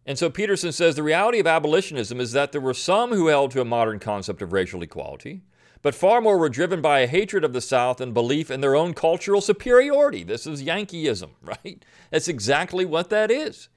And 0.05 0.19
so 0.19 0.29
Peterson 0.29 0.71
says 0.71 0.95
the 0.95 1.03
reality 1.03 1.39
of 1.39 1.47
abolitionism 1.47 2.19
is 2.19 2.31
that 2.33 2.51
there 2.51 2.61
were 2.61 2.75
some 2.75 3.11
who 3.11 3.27
held 3.27 3.51
to 3.51 3.61
a 3.61 3.65
modern 3.65 3.97
concept 3.97 4.41
of 4.41 4.53
racial 4.53 4.83
equality, 4.83 5.41
but 5.85 5.93
far 5.93 6.19
more 6.19 6.39
were 6.39 6.49
driven 6.49 6.81
by 6.81 7.01
a 7.01 7.07
hatred 7.07 7.43
of 7.43 7.53
the 7.53 7.61
South 7.61 8.01
and 8.01 8.11
belief 8.11 8.49
in 8.49 8.59
their 8.59 8.75
own 8.75 8.95
cultural 8.95 9.39
superiority. 9.39 10.23
This 10.23 10.47
is 10.47 10.63
Yankeeism, 10.63 11.29
right? 11.43 11.85
That's 12.09 12.27
exactly 12.27 12.85
what 12.85 13.11
that 13.11 13.29
is. 13.29 13.69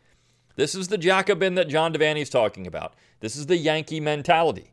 This 0.57 0.75
is 0.75 0.89
the 0.89 0.97
Jacobin 0.97 1.55
that 1.57 1.69
John 1.69 1.93
Devanny's 1.93 2.31
talking 2.31 2.67
about. 2.67 2.95
This 3.21 3.37
is 3.37 3.45
the 3.45 3.59
Yankee 3.59 4.01
mentality. 4.01 4.73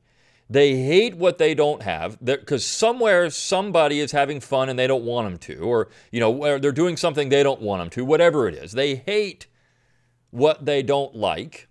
They 0.50 0.78
hate 0.78 1.18
what 1.18 1.38
they 1.38 1.54
don't 1.54 1.82
have 1.82 2.24
because 2.24 2.66
somewhere 2.66 3.30
somebody 3.30 4.00
is 4.00 4.14
having 4.14 4.40
fun 4.40 4.70
and 4.70 4.80
they 4.80 4.88
don't 4.88 5.04
want 5.04 5.28
them 5.28 5.38
to, 5.40 5.58
or 5.58 5.90
you 6.14 6.22
know 6.22 6.58
they're 6.58 6.72
doing 6.72 6.96
something 6.96 7.28
they 7.28 7.44
don't 7.44 7.62
want 7.62 7.82
them 7.82 7.90
to. 7.90 8.06
Whatever 8.06 8.48
it 8.48 8.56
is, 8.56 8.72
they 8.72 8.96
hate 8.96 9.48
what 10.32 10.64
they 10.64 10.82
don't 10.82 11.14
like 11.14 11.68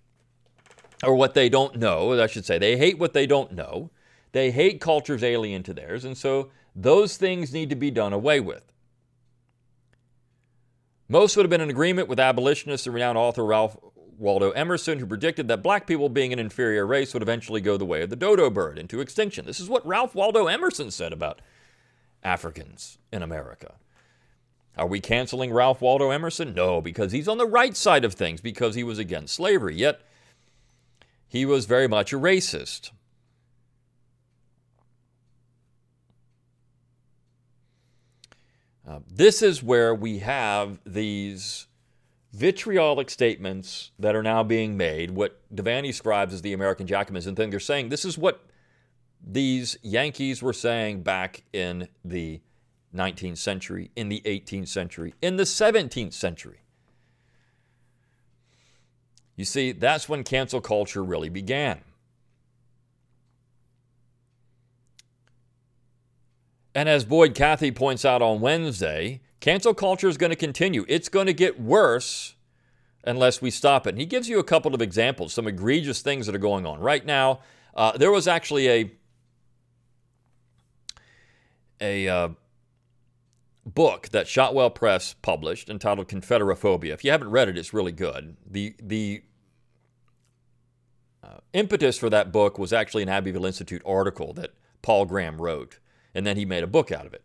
or 1.03 1.15
what 1.15 1.33
they 1.33 1.49
don't 1.49 1.77
know. 1.77 2.21
I 2.21 2.27
should 2.27 2.45
say 2.45 2.59
they 2.59 2.77
hate 2.77 2.99
what 2.99 3.15
they 3.15 3.27
don't 3.27 3.53
know, 3.53 3.91
they 4.35 4.51
hate 4.51 4.81
cultures 4.81 5.23
alien 5.23 5.63
to 5.63 5.73
theirs, 5.73 6.05
and 6.05 6.19
so 6.19 6.51
those 6.75 7.17
things 7.17 7.53
need 7.53 7.71
to 7.71 7.77
be 7.77 7.93
done 7.93 8.13
away 8.13 8.41
with. 8.41 8.65
Most 11.09 11.37
would 11.37 11.45
have 11.45 11.51
been 11.51 11.61
in 11.61 11.71
agreement 11.71 12.09
with 12.09 12.19
abolitionist 12.19 12.85
and 12.85 12.95
renowned 12.95 13.17
author 13.17 13.45
Ralph 13.45 13.77
Waldo 14.19 14.51
Emerson, 14.51 14.99
who 14.99 15.07
predicted 15.07 15.47
that 15.47 15.63
black 15.63 15.87
people 15.87 16.09
being 16.09 16.33
an 16.33 16.41
inferior 16.41 16.85
race 16.85 17.15
would 17.15 17.23
eventually 17.23 17.61
go 17.61 17.77
the 17.77 17.85
way 17.85 18.03
of 18.03 18.11
the 18.11 18.17
dodo 18.17 18.51
bird 18.51 18.77
into 18.77 19.01
extinction. 19.01 19.47
This 19.47 19.61
is 19.61 19.69
what 19.69 19.87
Ralph 19.87 20.17
Waldo 20.17 20.49
Emerson 20.49 20.91
said 20.91 21.13
about 21.13 21.41
Africans 22.25 22.99
in 23.13 23.23
America. 23.23 23.75
Are 24.77 24.89
we 24.89 24.99
canceling 24.99 25.53
Ralph 25.53 25.81
Waldo 25.81 26.11
Emerson? 26.11 26.55
No, 26.55 26.81
because 26.81 27.13
he's 27.13 27.29
on 27.29 27.39
the 27.39 27.47
right 27.47 27.77
side 27.77 28.05
of 28.05 28.15
things, 28.15 28.41
because 28.41 28.75
he 28.75 28.83
was 28.83 28.99
against 28.99 29.37
slavery. 29.37 29.77
Yet, 29.77 30.01
he 31.29 31.47
was 31.47 31.67
very 31.67 31.87
much 31.87 32.13
a 32.13 32.19
racist. 32.19 32.91
Uh, 38.87 39.01
this 39.11 39.43
is 39.43 39.63
where 39.63 39.95
we 39.95 40.19
have 40.19 40.79
these 40.85 41.67
vitriolic 42.33 43.09
statements 43.09 43.93
that 43.99 44.15
are 44.15 44.23
now 44.23 44.43
being 44.43 44.77
made, 44.77 45.13
what 45.13 45.41
Devanny 45.55 45.87
describes 45.87 46.35
as 46.35 46.43
the 46.43 46.53
American 46.53 46.87
Jacobinism 46.87 47.37
thing. 47.37 47.51
They're 47.51 47.61
saying 47.61 47.89
this 47.89 48.05
is 48.05 48.19
what 48.19 48.45
these 49.27 49.79
Yankees 49.83 50.43
were 50.43 50.53
saying 50.53 51.03
back 51.03 51.45
in 51.53 51.89
the 52.05 52.41
19th 52.95 53.39
century, 53.39 53.91
in 53.97 54.09
the 54.09 54.21
18th 54.27 54.69
century, 54.69 55.15
in 55.23 55.37
the 55.37 55.45
17th 55.45 56.13
century. 56.13 56.61
You 59.37 59.45
see, 59.45 59.73
that's 59.73 60.09
when 60.09 60.25
cancel 60.25 60.61
culture 60.61 61.03
really 61.03 61.29
began. 61.29 61.81
And 66.75 66.89
as 66.89 67.05
Boyd 67.05 67.35
Cathey 67.35 67.75
points 67.75 68.05
out 68.05 68.21
on 68.21 68.41
Wednesday, 68.41 69.21
cancel 69.41 69.75
culture 69.75 70.09
is 70.09 70.17
going 70.17 70.31
to 70.31 70.37
continue. 70.37 70.85
It's 70.89 71.09
going 71.09 71.27
to 71.27 71.33
get 71.33 71.61
worse 71.61 72.35
unless 73.05 73.41
we 73.41 73.51
stop 73.51 73.87
it. 73.87 73.91
And 73.91 74.01
he 74.01 74.07
gives 74.07 74.29
you 74.29 74.39
a 74.39 74.45
couple 74.45 74.75
of 74.75 74.83
examples, 74.83 75.33
some 75.33 75.47
egregious 75.47 76.03
things 76.03 76.27
that 76.27 76.35
are 76.35 76.39
going 76.39 76.67
on. 76.67 76.81
Right 76.81 77.05
now, 77.05 77.41
uh, 77.75 77.97
there 77.97 78.11
was 78.11 78.27
actually 78.27 78.69
a, 78.69 78.91
a 81.81 82.09
uh, 82.09 82.29
book 83.65 84.09
that 84.09 84.27
Shotwell 84.27 84.71
Press 84.71 85.15
published 85.15 85.69
entitled 85.71 86.09
Confederaphobia. 86.09 86.93
If 86.93 87.05
you 87.05 87.13
haven't 87.13 87.31
read 87.31 87.49
it, 87.49 87.57
it's 87.57 87.73
really 87.73 87.93
good. 87.93 88.37
The, 88.51 88.75
the 88.83 89.23
uh, 91.23 91.39
impetus 91.53 91.99
for 91.99 92.11
that 92.11 92.33
book 92.33 92.59
was 92.59 92.73
actually 92.73 93.05
an 93.05 93.11
Abbeville 93.11 93.47
Institute 93.47 93.83
article 93.87 94.33
that 94.35 94.55
Paul 94.83 95.05
Graham 95.05 95.41
wrote 95.41 95.79
and 96.15 96.27
then 96.27 96.37
he 96.37 96.45
made 96.45 96.63
a 96.63 96.69
book 96.69 96.93
out 96.93 97.07
of 97.07 97.15
it. 97.15 97.23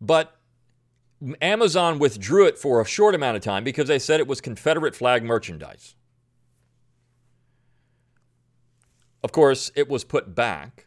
But 0.00 0.36
Amazon 1.42 1.98
withdrew 1.98 2.46
it 2.46 2.58
for 2.58 2.80
a 2.80 2.86
short 2.86 3.14
amount 3.14 3.36
of 3.36 3.42
time 3.42 3.64
because 3.64 3.88
they 3.88 3.98
said 3.98 4.20
it 4.20 4.26
was 4.26 4.40
Confederate 4.40 4.94
flag 4.94 5.22
merchandise. 5.22 5.94
Of 9.22 9.32
course, 9.32 9.70
it 9.74 9.88
was 9.88 10.04
put 10.04 10.34
back. 10.34 10.86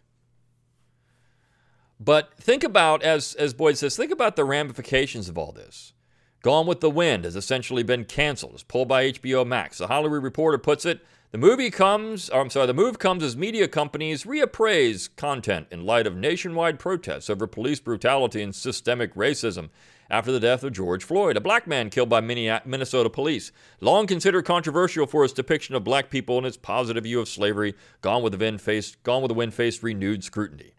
But 2.00 2.34
think 2.38 2.64
about, 2.64 3.04
as, 3.04 3.36
as 3.36 3.54
Boyd 3.54 3.78
says, 3.78 3.96
think 3.96 4.12
about 4.12 4.36
the 4.36 4.44
ramifications 4.44 5.30
of 5.30 5.38
all 5.38 5.52
this. 5.52 5.94
Gone 6.42 6.68
with 6.68 6.82
the 6.82 6.90
Wind 6.90 7.24
has 7.24 7.36
essentially 7.36 7.84
been 7.84 8.04
canceled. 8.04 8.56
It's 8.56 8.64
pulled 8.64 8.88
by 8.88 9.12
HBO 9.12 9.48
Max. 9.48 9.78
The 9.78 9.88
Hollywood 9.88 10.24
Reporter 10.24 10.58
puts 10.58 10.84
it 10.84 11.00
the 11.34 11.40
movie 11.40 11.72
comes, 11.72 12.30
I'm 12.32 12.52
sorry, 12.52 12.68
the 12.68 12.76
move 12.76 13.00
comes 13.00 13.24
as 13.24 13.36
media 13.36 13.68
companies 13.68 14.24
reappraise 14.24 15.10
content 15.16 15.66
in 15.72 15.84
light 15.84 16.06
of 16.06 16.16
nationwide 16.16 16.78
protests 16.78 17.28
over 17.28 17.48
police 17.48 17.80
brutality 17.80 18.44
and 18.44 18.54
systemic 18.54 19.16
racism 19.16 19.72
after 20.12 20.32
the 20.32 20.40
death 20.40 20.64
of 20.64 20.74
George 20.74 21.04
Floyd, 21.04 21.36
a 21.36 21.42
black 21.42 21.66
man 21.66 21.90
killed 21.90 22.08
by 22.08 22.22
Minnesota 22.22 23.10
police. 23.10 23.52
Long 23.82 24.06
considered 24.06 24.46
controversial 24.46 25.08
for 25.08 25.24
its 25.26 25.34
depiction 25.34 25.74
of 25.74 25.84
black 25.84 26.12
people 26.12 26.38
and 26.38 26.46
its 26.46 26.56
positive 26.56 27.04
view 27.04 27.20
of 27.20 27.28
slavery, 27.28 27.74
Gone 28.02 28.22
with 28.22 28.34
the 28.34 28.38
Wind 28.38 28.62
faced, 28.62 29.02
Gone 29.02 29.24
with 29.24 29.30
the 29.30 29.36
Wind 29.36 29.56
faced 29.56 29.82
renewed 29.82 30.24
scrutiny. 30.24 30.76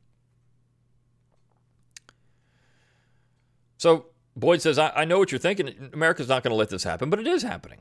So 3.77 4.07
Boyd 4.37 4.63
says, 4.63 4.79
I, 4.79 4.93
I 4.95 5.05
know 5.05 5.19
what 5.19 5.33
you're 5.33 5.41
thinking. 5.41 5.91
America's 5.93 6.29
not 6.29 6.45
going 6.45 6.53
to 6.53 6.57
let 6.57 6.69
this 6.69 6.85
happen, 6.85 7.11
but 7.11 7.19
it 7.19 7.27
is 7.27 7.43
happening. 7.43 7.81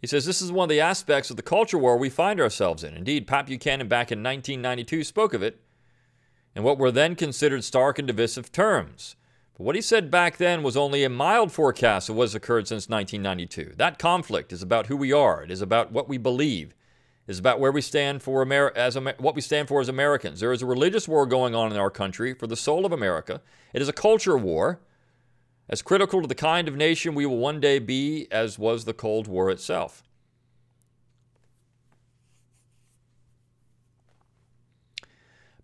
He 0.00 0.06
says 0.06 0.26
this 0.26 0.42
is 0.42 0.52
one 0.52 0.64
of 0.64 0.70
the 0.70 0.80
aspects 0.80 1.30
of 1.30 1.36
the 1.36 1.42
culture 1.42 1.78
war 1.78 1.96
we 1.96 2.10
find 2.10 2.40
ourselves 2.40 2.84
in. 2.84 2.94
Indeed, 2.94 3.26
Pat 3.26 3.46
Buchanan 3.46 3.88
back 3.88 4.12
in 4.12 4.22
1992 4.22 5.04
spoke 5.04 5.34
of 5.34 5.42
it 5.42 5.60
in 6.54 6.62
what 6.62 6.78
were 6.78 6.90
then 6.90 7.14
considered 7.14 7.64
stark 7.64 7.98
and 7.98 8.06
divisive 8.06 8.52
terms. 8.52 9.16
But 9.56 9.64
what 9.64 9.74
he 9.74 9.80
said 9.80 10.10
back 10.10 10.36
then 10.36 10.62
was 10.62 10.76
only 10.76 11.02
a 11.02 11.08
mild 11.08 11.50
forecast 11.50 12.08
of 12.08 12.16
what 12.16 12.24
has 12.24 12.34
occurred 12.34 12.68
since 12.68 12.88
1992. 12.88 13.74
That 13.76 13.98
conflict 13.98 14.52
is 14.52 14.62
about 14.62 14.86
who 14.86 14.96
we 14.96 15.12
are. 15.12 15.42
It 15.42 15.50
is 15.50 15.62
about 15.62 15.92
what 15.92 16.08
we 16.08 16.18
believe. 16.18 16.74
It 17.26 17.32
is 17.32 17.38
about 17.38 17.58
where 17.58 17.72
we 17.72 17.80
stand 17.80 18.22
for 18.22 18.42
Amer- 18.42 18.72
as 18.76 18.96
Amer- 18.96 19.16
what 19.18 19.34
we 19.34 19.40
stand 19.40 19.68
for 19.68 19.80
as 19.80 19.88
Americans. 19.88 20.40
There 20.40 20.52
is 20.52 20.62
a 20.62 20.66
religious 20.66 21.08
war 21.08 21.26
going 21.26 21.54
on 21.54 21.72
in 21.72 21.78
our 21.78 21.90
country 21.90 22.34
for 22.34 22.46
the 22.46 22.56
soul 22.56 22.86
of 22.86 22.92
America. 22.92 23.40
It 23.72 23.82
is 23.82 23.88
a 23.88 23.94
culture 23.94 24.36
war, 24.36 24.80
as 25.68 25.82
critical 25.82 26.22
to 26.22 26.28
the 26.28 26.34
kind 26.34 26.68
of 26.68 26.76
nation 26.76 27.14
we 27.14 27.26
will 27.26 27.38
one 27.38 27.60
day 27.60 27.78
be 27.78 28.28
as 28.30 28.58
was 28.58 28.84
the 28.84 28.94
Cold 28.94 29.26
War 29.26 29.50
itself. 29.50 30.02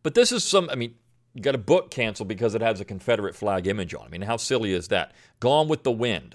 But 0.02 0.14
this 0.14 0.32
is 0.32 0.42
some, 0.42 0.68
I 0.70 0.74
mean, 0.74 0.94
you 1.34 1.42
got 1.42 1.54
a 1.54 1.58
book 1.58 1.90
canceled 1.90 2.28
because 2.28 2.54
it 2.54 2.60
has 2.60 2.80
a 2.80 2.84
Confederate 2.84 3.34
flag 3.34 3.66
image 3.66 3.94
on. 3.94 4.04
I 4.04 4.08
mean, 4.08 4.22
how 4.22 4.36
silly 4.36 4.72
is 4.72 4.88
that? 4.88 5.12
Gone 5.40 5.68
with 5.68 5.84
the 5.84 5.92
Wind. 5.92 6.34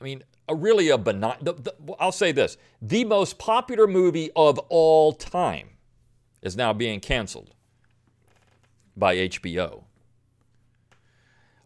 I 0.00 0.04
mean, 0.04 0.22
a 0.48 0.54
really 0.54 0.88
a 0.90 0.98
benign. 0.98 1.38
The, 1.40 1.54
the, 1.54 1.74
I'll 1.98 2.12
say 2.12 2.32
this: 2.32 2.56
the 2.80 3.04
most 3.04 3.38
popular 3.38 3.86
movie 3.86 4.30
of 4.36 4.58
all 4.68 5.12
time 5.12 5.70
is 6.40 6.56
now 6.56 6.72
being 6.72 7.00
canceled 7.00 7.54
by 8.96 9.16
HBO. 9.16 9.84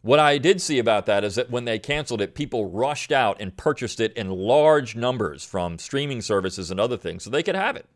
What 0.03 0.19
I 0.19 0.39
did 0.39 0.61
see 0.61 0.79
about 0.79 1.07
that 1.07 1.23
is 1.23 1.37
that 1.37 1.51
when 1.51 1.65
they 1.65 1.79
canceled 1.79 2.21
it, 2.21 2.35
people 2.35 2.69
rushed 2.69 3.13
out 3.13 3.41
and 3.41 3.57
purchased 3.57 4.01
it 4.01 4.13
in 4.15 4.31
large 4.31 4.97
numbers 4.97 5.45
from 5.45 5.79
streaming 5.79 6.21
services 6.21 6.71
and 6.71 6.81
other 6.81 6.97
things 6.97 7.23
so 7.23 7.31
they 7.31 7.43
could 7.43 7.55
have 7.55 7.77
it 7.77 7.87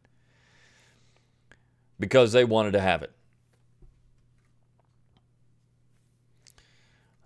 because 1.99 2.33
they 2.33 2.45
wanted 2.45 2.73
to 2.73 2.81
have 2.81 3.03
it. 3.03 3.13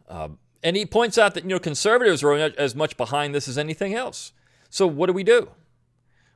Uh, 0.08 0.28
and 0.62 0.76
he 0.76 0.84
points 0.84 1.18
out 1.18 1.34
that 1.34 1.44
you 1.44 1.50
know 1.50 1.58
conservatives 1.58 2.22
are 2.22 2.34
as 2.34 2.74
much 2.74 2.96
behind 2.96 3.34
this 3.34 3.48
as 3.48 3.56
anything 3.56 3.94
else. 3.94 4.32
So 4.68 4.86
what 4.86 5.06
do 5.06 5.12
we 5.12 5.24
do? 5.24 5.50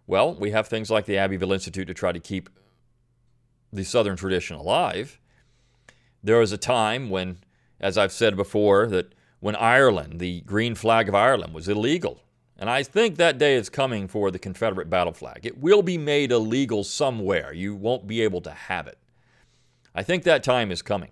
Well, 0.07 0.35
we 0.35 0.51
have 0.51 0.69
things 0.69 0.91
like 0.91 1.07
the 1.07 1.17
Abbeville 1.17 1.53
Institute 1.53 1.87
to 1.87 1.95
try 1.95 2.13
to 2.13 2.21
keep 2.21 2.51
the 3.73 3.85
Southern 3.85 4.17
tradition 4.17 4.57
alive. 4.57 5.19
There 6.23 6.39
was 6.39 6.53
a 6.53 6.59
time 6.59 7.11
when, 7.11 7.39
as 7.85 7.99
I've 7.99 8.13
said 8.13 8.35
before, 8.35 8.87
that 8.87 9.15
when 9.41 9.55
Ireland, 9.57 10.19
the 10.19 10.41
green 10.41 10.75
flag 10.75 11.07
of 11.07 11.15
Ireland, 11.15 11.53
was 11.53 11.69
illegal. 11.69 12.23
And 12.57 12.71
I 12.71 12.83
think 12.83 13.17
that 13.17 13.37
day 13.37 13.57
is 13.57 13.69
coming 13.69 14.09
for 14.09 14.31
the 14.31 14.39
Confederate 14.39 14.89
battle 14.89 15.13
flag. 15.13 15.45
It 15.45 15.59
will 15.59 15.83
be 15.83 15.99
made 15.99 16.33
illegal 16.33 16.83
somewhere. 16.83 17.53
You 17.53 17.75
won't 17.75 18.07
be 18.07 18.23
able 18.23 18.41
to 18.41 18.51
have 18.51 18.87
it. 18.87 18.97
I 19.95 20.03
think 20.03 20.23
that 20.23 20.43
time 20.43 20.71
is 20.71 20.81
coming. 20.81 21.11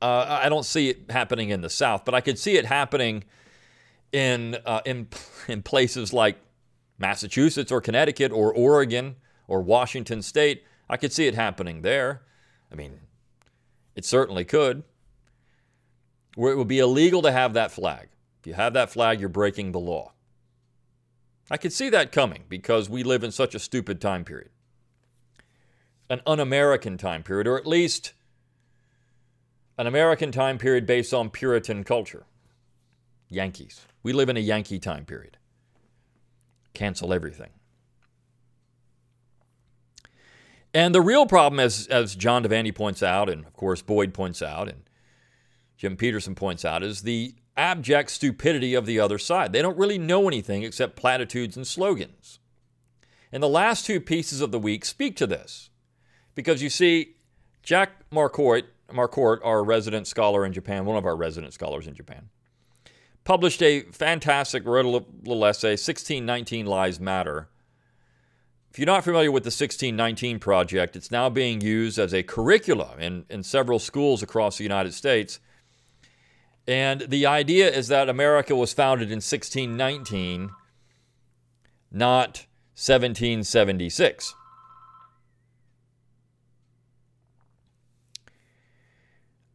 Uh, 0.00 0.40
I 0.44 0.48
don't 0.48 0.64
see 0.64 0.90
it 0.90 1.10
happening 1.10 1.50
in 1.50 1.62
the 1.62 1.70
South, 1.70 2.04
but 2.04 2.14
I 2.14 2.20
could 2.20 2.38
see 2.38 2.56
it 2.56 2.66
happening 2.66 3.24
in 4.12 4.56
uh, 4.64 4.82
in 4.86 5.08
in 5.48 5.62
places 5.62 6.12
like 6.12 6.38
Massachusetts 6.96 7.72
or 7.72 7.80
Connecticut 7.80 8.30
or 8.30 8.54
Oregon 8.54 9.16
or 9.48 9.62
Washington 9.62 10.22
State. 10.22 10.62
I 10.88 10.96
could 10.96 11.12
see 11.12 11.26
it 11.26 11.34
happening 11.34 11.82
there. 11.82 12.22
I 12.70 12.76
mean, 12.76 13.00
it 13.96 14.04
certainly 14.04 14.44
could. 14.44 14.84
Where 16.38 16.52
it 16.52 16.56
would 16.56 16.68
be 16.68 16.78
illegal 16.78 17.20
to 17.22 17.32
have 17.32 17.54
that 17.54 17.72
flag. 17.72 18.10
If 18.38 18.46
you 18.46 18.54
have 18.54 18.72
that 18.74 18.90
flag, 18.90 19.18
you're 19.18 19.28
breaking 19.28 19.72
the 19.72 19.80
law. 19.80 20.12
I 21.50 21.56
could 21.56 21.72
see 21.72 21.88
that 21.88 22.12
coming 22.12 22.44
because 22.48 22.88
we 22.88 23.02
live 23.02 23.24
in 23.24 23.32
such 23.32 23.56
a 23.56 23.58
stupid 23.58 24.00
time 24.00 24.24
period. 24.24 24.50
An 26.08 26.20
un 26.24 26.38
American 26.38 26.96
time 26.96 27.24
period, 27.24 27.48
or 27.48 27.58
at 27.58 27.66
least 27.66 28.12
an 29.78 29.88
American 29.88 30.30
time 30.30 30.58
period 30.58 30.86
based 30.86 31.12
on 31.12 31.28
Puritan 31.28 31.82
culture. 31.82 32.24
Yankees. 33.28 33.84
We 34.04 34.12
live 34.12 34.28
in 34.28 34.36
a 34.36 34.40
Yankee 34.40 34.78
time 34.78 35.06
period. 35.06 35.38
Cancel 36.72 37.12
everything. 37.12 37.50
And 40.72 40.94
the 40.94 41.00
real 41.00 41.26
problem, 41.26 41.58
as, 41.58 41.88
as 41.88 42.14
John 42.14 42.44
Devanny 42.44 42.72
points 42.72 43.02
out, 43.02 43.28
and 43.28 43.44
of 43.44 43.54
course 43.54 43.82
Boyd 43.82 44.14
points 44.14 44.40
out, 44.40 44.68
and 44.68 44.87
Jim 45.78 45.96
Peterson 45.96 46.34
points 46.34 46.64
out, 46.64 46.82
is 46.82 47.02
the 47.02 47.34
abject 47.56 48.10
stupidity 48.10 48.74
of 48.74 48.84
the 48.84 49.00
other 49.00 49.16
side. 49.16 49.52
They 49.52 49.62
don't 49.62 49.78
really 49.78 49.96
know 49.96 50.28
anything 50.28 50.62
except 50.64 50.96
platitudes 50.96 51.56
and 51.56 51.66
slogans. 51.66 52.40
And 53.32 53.42
the 53.42 53.48
last 53.48 53.86
two 53.86 54.00
pieces 54.00 54.40
of 54.40 54.50
the 54.50 54.58
week 54.58 54.84
speak 54.84 55.16
to 55.16 55.26
this. 55.26 55.70
Because 56.34 56.62
you 56.62 56.68
see, 56.68 57.16
Jack 57.62 58.10
Marquardt 58.10 58.64
Marquardt, 58.92 59.40
our 59.44 59.62
resident 59.62 60.06
scholar 60.06 60.44
in 60.44 60.52
Japan, 60.52 60.84
one 60.84 60.96
of 60.96 61.04
our 61.04 61.16
resident 61.16 61.52
scholars 61.52 61.86
in 61.86 61.94
Japan, 61.94 62.30
published 63.24 63.62
a 63.62 63.82
fantastic, 63.92 64.64
wrote 64.64 64.86
a 64.86 64.88
little 64.88 65.44
essay, 65.44 65.70
1619 65.70 66.66
Lies 66.66 66.98
Matter. 66.98 67.48
If 68.70 68.78
you're 68.78 68.86
not 68.86 69.04
familiar 69.04 69.30
with 69.30 69.42
the 69.42 69.48
1619 69.48 70.38
Project, 70.38 70.96
it's 70.96 71.10
now 71.10 71.28
being 71.28 71.60
used 71.60 71.98
as 71.98 72.14
a 72.14 72.22
curriculum 72.22 72.98
in, 72.98 73.24
in 73.28 73.42
several 73.42 73.78
schools 73.78 74.22
across 74.22 74.56
the 74.58 74.64
United 74.64 74.94
States. 74.94 75.40
And 76.68 77.00
the 77.08 77.24
idea 77.24 77.70
is 77.70 77.88
that 77.88 78.10
America 78.10 78.54
was 78.54 78.74
founded 78.74 79.08
in 79.08 79.22
1619, 79.22 80.50
not 81.90 82.44
1776. 82.76 84.34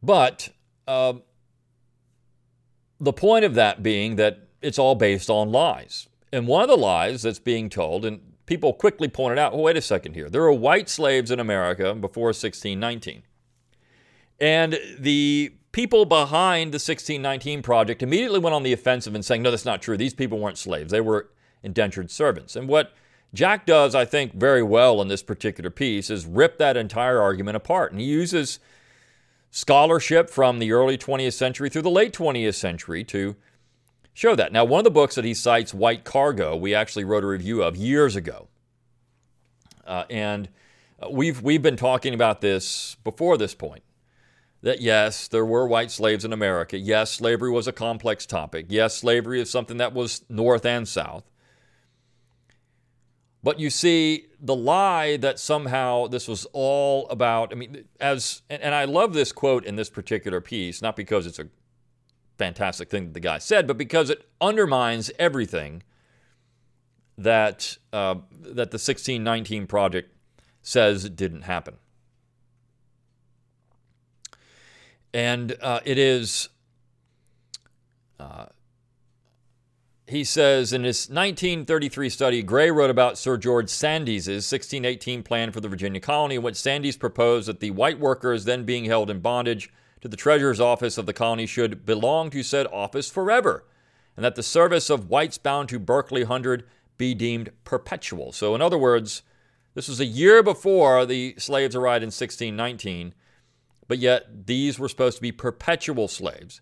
But 0.02 0.50
uh, 0.88 1.14
the 3.00 3.14
point 3.14 3.46
of 3.46 3.54
that 3.54 3.84
being 3.84 4.16
that 4.16 4.48
it's 4.64 4.80
all 4.80 4.96
based 4.96 5.30
on 5.30 5.52
lies. 5.52 6.10
And 6.32 6.48
one 6.48 6.64
of 6.64 6.68
the 6.68 6.76
lies 6.76 7.22
that's 7.22 7.38
being 7.38 7.70
told, 7.70 8.06
and 8.06 8.22
people 8.48 8.74
quickly 8.74 9.08
pointed 9.08 9.38
out, 9.38 9.54
well, 9.54 9.62
wait 9.62 9.78
a 9.78 9.82
second 9.82 10.16
here. 10.16 10.32
There 10.32 10.42
were 10.42 10.52
white 10.52 10.90
slaves 10.90 11.30
in 11.30 11.40
America 11.40 11.94
before 11.94 12.30
1619. 12.30 13.22
And 14.40 14.80
the 14.98 15.54
people 15.74 16.06
behind 16.06 16.72
the 16.72 16.78
1619 16.78 17.62
Project 17.62 18.02
immediately 18.02 18.40
went 18.40 18.54
on 18.54 18.64
the 18.64 18.72
offensive 18.72 19.14
and 19.14 19.26
saying, 19.26 19.42
no, 19.42 19.52
that's 19.52 19.66
not 19.66 19.82
true. 19.82 19.98
These 19.98 20.14
people 20.14 20.40
weren't 20.40 20.58
slaves, 20.58 20.92
they 20.92 21.02
were 21.02 21.30
indentured 21.62 22.10
servants. 22.10 22.56
And 22.56 22.70
what 22.70 22.94
Jack 23.34 23.66
does, 23.66 23.96
I 23.96 24.06
think, 24.06 24.34
very 24.36 24.64
well 24.64 25.02
in 25.02 25.08
this 25.10 25.24
particular 25.24 25.70
piece 25.70 26.10
is 26.10 26.26
rip 26.26 26.60
that 26.60 26.78
entire 26.78 27.20
argument 27.20 27.58
apart. 27.58 27.92
And 27.92 28.00
he 28.00 28.08
uses 28.08 28.60
scholarship 29.50 30.30
from 30.30 30.60
the 30.60 30.72
early 30.72 30.98
20th 30.98 31.34
century 31.34 31.70
through 31.70 31.82
the 31.82 31.90
late 31.90 32.14
20th 32.14 32.56
century 32.56 33.04
to 33.06 33.36
show 34.14 34.36
that. 34.36 34.54
Now, 34.54 34.66
one 34.66 34.80
of 34.80 34.84
the 34.84 34.92
books 34.92 35.16
that 35.16 35.26
he 35.26 35.34
cites, 35.34 35.74
White 35.74 36.04
Cargo, 36.04 36.56
we 36.56 36.76
actually 36.76 37.04
wrote 37.04 37.24
a 37.24 37.28
review 37.28 37.64
of 37.64 37.76
years 37.76 38.16
ago. 38.16 38.48
Uh, 39.86 40.04
and 40.12 40.50
we've, 41.10 41.42
we've 41.42 41.62
been 41.62 41.76
talking 41.76 42.14
about 42.14 42.42
this 42.42 42.98
before 43.04 43.38
this 43.38 43.56
point 43.56 43.84
that 44.64 44.82
yes, 44.82 45.28
there 45.28 45.46
were 45.46 45.68
white 45.68 45.92
slaves 45.92 46.24
in 46.24 46.32
America. 46.32 46.78
Yes, 46.78 47.12
slavery 47.12 47.52
was 47.52 47.68
a 47.68 47.74
complex 47.74 48.26
topic. 48.26 48.68
Yes, 48.70 48.96
slavery 48.96 49.42
is 49.42 49.50
something 49.50 49.76
that 49.78 49.94
was 49.94 50.24
North 50.30 50.66
and 50.66 50.88
South. 50.88 51.30
But 53.44 53.60
you 53.60 53.70
see, 53.70 54.28
the 54.40 54.56
lie 54.56 55.18
that 55.18 55.38
somehow 55.38 56.08
this 56.08 56.30
was 56.30 56.48
all 56.54 57.10
about, 57.10 57.52
I 57.52 57.56
mean, 57.56 57.84
as, 58.00 58.42
and 58.50 58.74
I 58.74 58.86
love 58.86 59.14
this 59.14 59.34
quote 59.34 59.66
in 59.66 59.76
this 59.76 59.90
particular 59.90 60.40
piece, 60.40 60.82
not 60.82 60.96
because 60.96 61.28
it's 61.28 61.40
a 61.40 61.50
fantastic 62.38 62.90
thing 62.90 63.08
that 63.08 63.14
the 63.14 63.20
guy 63.20 63.40
said, 63.40 63.68
but 63.68 63.78
because 63.78 64.10
it 64.10 64.30
undermines 64.40 65.12
everything 65.20 65.84
that, 67.18 67.78
uh, 67.92 68.16
that 68.32 68.72
the 68.72 68.80
1619 68.80 69.68
Project 69.68 70.16
says 70.62 71.10
didn't 71.10 71.42
happen. 71.42 71.76
And 75.14 75.56
uh, 75.62 75.80
it 75.86 75.98
is 75.98 76.50
uh, 78.20 78.46
he 80.08 80.24
says 80.24 80.74
in 80.74 80.84
his 80.84 81.10
1933 81.10 82.10
study, 82.10 82.44
Gray 82.44 82.70
wrote 82.70 82.90
about 82.90 83.18
Sir 83.18 83.38
George 83.38 83.70
Sandys's 83.70 84.52
1618 84.52 85.24
plan 85.24 85.52
for 85.52 85.62
the 85.62 85.70
Virginia 85.70 86.02
colony, 86.02 86.36
in 86.36 86.44
which 86.44 86.56
Sandys 86.56 86.98
proposed 86.98 87.48
that 87.48 87.62
the 87.62 87.72
white 87.72 88.00
workers 88.00 88.46
then 88.46 88.66
being 88.66 88.86
held 88.86 89.10
in 89.10 89.22
bondage 89.22 89.72
to 90.02 90.08
the 90.08 90.18
treasurer's 90.18 90.60
office 90.60 90.98
of 90.98 91.06
the 91.06 91.14
colony 91.14 91.46
should 91.46 91.86
belong 91.86 92.30
to 92.30 92.44
said 92.44 92.68
office 92.68 93.10
forever, 93.10 93.64
and 94.16 94.26
that 94.26 94.36
the 94.36 94.44
service 94.44 94.90
of 94.90 95.10
whites 95.10 95.38
bound 95.38 95.70
to 95.70 95.80
Berkeley 95.80 96.26
Hundred 96.26 96.66
be 96.98 97.14
deemed 97.14 97.52
perpetual. 97.64 98.34
So, 98.34 98.54
in 98.54 98.62
other 98.62 98.78
words, 98.78 99.24
this 99.74 99.88
was 99.88 100.00
a 100.00 100.06
year 100.06 100.44
before 100.44 101.06
the 101.06 101.34
slaves 101.38 101.76
arrived 101.76 102.04
in 102.04 102.08
1619, 102.08 103.14
but 103.88 104.00
yet 104.00 104.46
these 104.48 104.80
were 104.80 104.90
supposed 104.90 105.18
to 105.18 105.22
be 105.22 105.32
perpetual 105.32 106.08
slaves. 106.08 106.62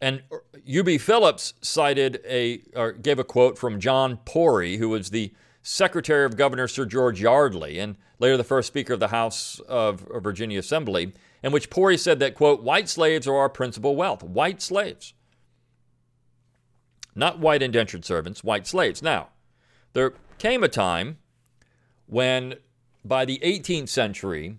And 0.00 0.22
U.B. 0.64 0.98
Phillips 0.98 1.54
cited 1.60 2.20
a 2.26 2.62
or 2.74 2.92
gave 2.92 3.18
a 3.18 3.24
quote 3.24 3.58
from 3.58 3.80
John 3.80 4.18
Pory, 4.24 4.78
who 4.78 4.88
was 4.88 5.10
the 5.10 5.32
secretary 5.62 6.24
of 6.24 6.36
Governor 6.36 6.68
Sir 6.68 6.86
George 6.86 7.20
Yardley 7.20 7.78
and 7.78 7.96
later 8.18 8.36
the 8.36 8.44
first 8.44 8.68
Speaker 8.68 8.94
of 8.94 9.00
the 9.00 9.08
House 9.08 9.60
of 9.68 10.06
Virginia 10.22 10.58
Assembly, 10.58 11.12
in 11.42 11.52
which 11.52 11.70
Pory 11.70 11.96
said 11.96 12.18
that, 12.20 12.34
quote, 12.34 12.62
white 12.62 12.88
slaves 12.88 13.26
are 13.26 13.36
our 13.36 13.48
principal 13.48 13.96
wealth. 13.96 14.22
White 14.22 14.62
slaves. 14.62 15.14
Not 17.14 17.38
white 17.38 17.62
indentured 17.62 18.04
servants, 18.04 18.44
white 18.44 18.66
slaves. 18.66 19.02
Now, 19.02 19.28
there 19.92 20.14
came 20.38 20.62
a 20.62 20.68
time 20.68 21.18
when, 22.06 22.54
by 23.04 23.24
the 23.24 23.38
18th 23.42 23.88
century, 23.88 24.58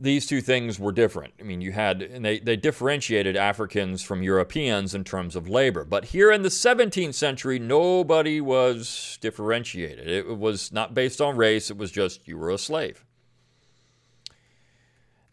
these 0.00 0.26
two 0.26 0.40
things 0.40 0.78
were 0.78 0.92
different. 0.92 1.34
I 1.38 1.42
mean, 1.42 1.60
you 1.60 1.72
had, 1.72 2.00
and 2.02 2.24
they, 2.24 2.38
they 2.38 2.56
differentiated 2.56 3.36
Africans 3.36 4.02
from 4.02 4.22
Europeans 4.22 4.94
in 4.94 5.04
terms 5.04 5.36
of 5.36 5.48
labor. 5.48 5.84
But 5.84 6.06
here 6.06 6.32
in 6.32 6.42
the 6.42 6.48
17th 6.48 7.14
century, 7.14 7.58
nobody 7.58 8.40
was 8.40 9.18
differentiated. 9.20 10.08
It 10.08 10.38
was 10.38 10.72
not 10.72 10.94
based 10.94 11.20
on 11.20 11.36
race, 11.36 11.70
it 11.70 11.76
was 11.76 11.90
just 11.90 12.26
you 12.26 12.38
were 12.38 12.50
a 12.50 12.58
slave. 12.58 13.04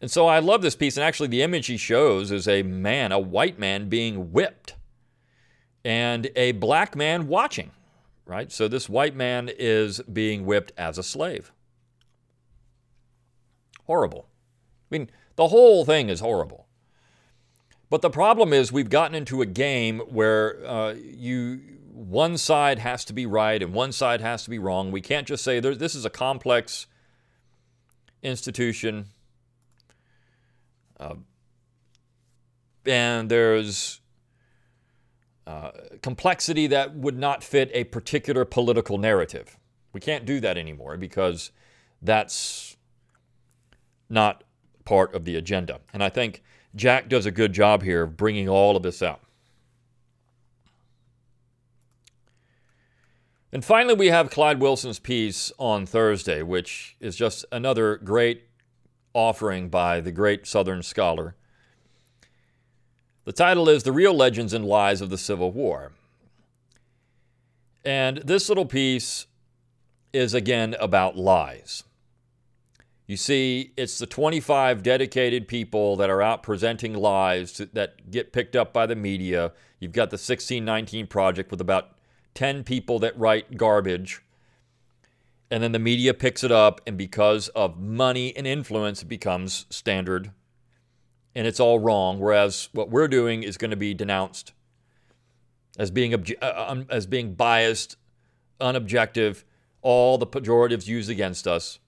And 0.00 0.10
so 0.10 0.26
I 0.26 0.38
love 0.38 0.62
this 0.62 0.76
piece. 0.76 0.96
And 0.96 1.04
actually, 1.04 1.28
the 1.28 1.42
image 1.42 1.66
he 1.66 1.76
shows 1.76 2.30
is 2.30 2.46
a 2.46 2.62
man, 2.62 3.10
a 3.10 3.18
white 3.18 3.58
man, 3.58 3.88
being 3.88 4.32
whipped, 4.32 4.76
and 5.84 6.30
a 6.36 6.52
black 6.52 6.94
man 6.94 7.26
watching, 7.26 7.72
right? 8.24 8.52
So 8.52 8.68
this 8.68 8.88
white 8.88 9.16
man 9.16 9.50
is 9.58 10.00
being 10.02 10.44
whipped 10.46 10.72
as 10.76 10.98
a 10.98 11.02
slave. 11.02 11.50
Horrible. 13.86 14.27
I 14.90 14.98
mean, 14.98 15.10
the 15.36 15.48
whole 15.48 15.84
thing 15.84 16.08
is 16.08 16.20
horrible. 16.20 16.66
But 17.90 18.02
the 18.02 18.10
problem 18.10 18.52
is 18.52 18.70
we've 18.70 18.90
gotten 18.90 19.14
into 19.14 19.40
a 19.40 19.46
game 19.46 20.00
where 20.00 20.64
uh, 20.66 20.94
you 20.94 21.60
one 21.92 22.38
side 22.38 22.78
has 22.78 23.04
to 23.06 23.12
be 23.12 23.26
right 23.26 23.62
and 23.62 23.72
one 23.72 23.92
side 23.92 24.20
has 24.20 24.44
to 24.44 24.50
be 24.50 24.58
wrong. 24.58 24.92
We 24.92 25.00
can't 25.00 25.26
just 25.26 25.42
say 25.42 25.58
this 25.58 25.94
is 25.94 26.04
a 26.04 26.10
complex 26.10 26.86
institution, 28.22 29.06
uh, 31.00 31.14
and 32.86 33.30
there's 33.30 34.00
uh, 35.46 35.70
complexity 36.02 36.66
that 36.68 36.94
would 36.94 37.18
not 37.18 37.42
fit 37.42 37.70
a 37.72 37.84
particular 37.84 38.44
political 38.44 38.98
narrative. 38.98 39.58
We 39.92 40.00
can't 40.00 40.24
do 40.24 40.40
that 40.40 40.58
anymore 40.58 40.96
because 40.96 41.50
that's 42.02 42.76
not 44.08 44.44
part 44.88 45.14
of 45.14 45.26
the 45.26 45.36
agenda. 45.36 45.80
And 45.92 46.02
I 46.02 46.08
think 46.08 46.42
Jack 46.74 47.10
does 47.10 47.26
a 47.26 47.30
good 47.30 47.52
job 47.52 47.82
here 47.82 48.04
of 48.04 48.16
bringing 48.16 48.48
all 48.48 48.74
of 48.74 48.82
this 48.82 49.02
out. 49.02 49.20
And 53.52 53.62
finally, 53.62 53.94
we 53.94 54.06
have 54.06 54.30
Clyde 54.30 54.60
Wilson's 54.60 54.98
piece 54.98 55.52
on 55.58 55.84
Thursday, 55.84 56.42
which 56.42 56.96
is 57.00 57.16
just 57.16 57.44
another 57.52 57.98
great 57.98 58.44
offering 59.12 59.68
by 59.68 60.00
the 60.00 60.10
great 60.10 60.46
Southern 60.46 60.82
scholar. 60.82 61.34
The 63.26 63.32
title 63.32 63.68
is 63.68 63.82
The 63.82 63.92
Real 63.92 64.14
Legends 64.14 64.54
and 64.54 64.64
Lies 64.64 65.02
of 65.02 65.10
the 65.10 65.18
Civil 65.18 65.52
War. 65.52 65.92
And 67.84 68.22
this 68.24 68.48
little 68.48 68.64
piece 68.64 69.26
is 70.14 70.32
again 70.32 70.74
about 70.80 71.18
lies. 71.18 71.84
You 73.08 73.16
see, 73.16 73.72
it's 73.74 73.98
the 73.98 74.06
25 74.06 74.82
dedicated 74.82 75.48
people 75.48 75.96
that 75.96 76.10
are 76.10 76.20
out 76.20 76.42
presenting 76.42 76.92
lies 76.92 77.56
that 77.72 78.10
get 78.10 78.34
picked 78.34 78.54
up 78.54 78.74
by 78.74 78.84
the 78.84 78.94
media. 78.94 79.52
You've 79.80 79.92
got 79.92 80.10
the 80.10 80.16
1619 80.16 81.06
Project 81.06 81.50
with 81.50 81.62
about 81.62 81.96
10 82.34 82.64
people 82.64 82.98
that 82.98 83.18
write 83.18 83.56
garbage. 83.56 84.22
And 85.50 85.62
then 85.62 85.72
the 85.72 85.78
media 85.78 86.12
picks 86.12 86.44
it 86.44 86.52
up, 86.52 86.82
and 86.86 86.98
because 86.98 87.48
of 87.48 87.80
money 87.80 88.36
and 88.36 88.46
influence, 88.46 89.00
it 89.00 89.08
becomes 89.08 89.64
standard. 89.70 90.32
And 91.34 91.46
it's 91.46 91.60
all 91.60 91.78
wrong. 91.78 92.18
Whereas 92.18 92.68
what 92.72 92.90
we're 92.90 93.08
doing 93.08 93.42
is 93.42 93.56
going 93.56 93.70
to 93.70 93.76
be 93.76 93.94
denounced 93.94 94.52
as 95.78 95.90
being, 95.90 96.12
obje- 96.12 96.36
uh, 96.42 96.84
as 96.90 97.06
being 97.06 97.32
biased, 97.32 97.96
unobjective, 98.60 99.44
all 99.80 100.18
the 100.18 100.26
pejoratives 100.26 100.86
used 100.86 101.08
against 101.08 101.46
us 101.46 101.78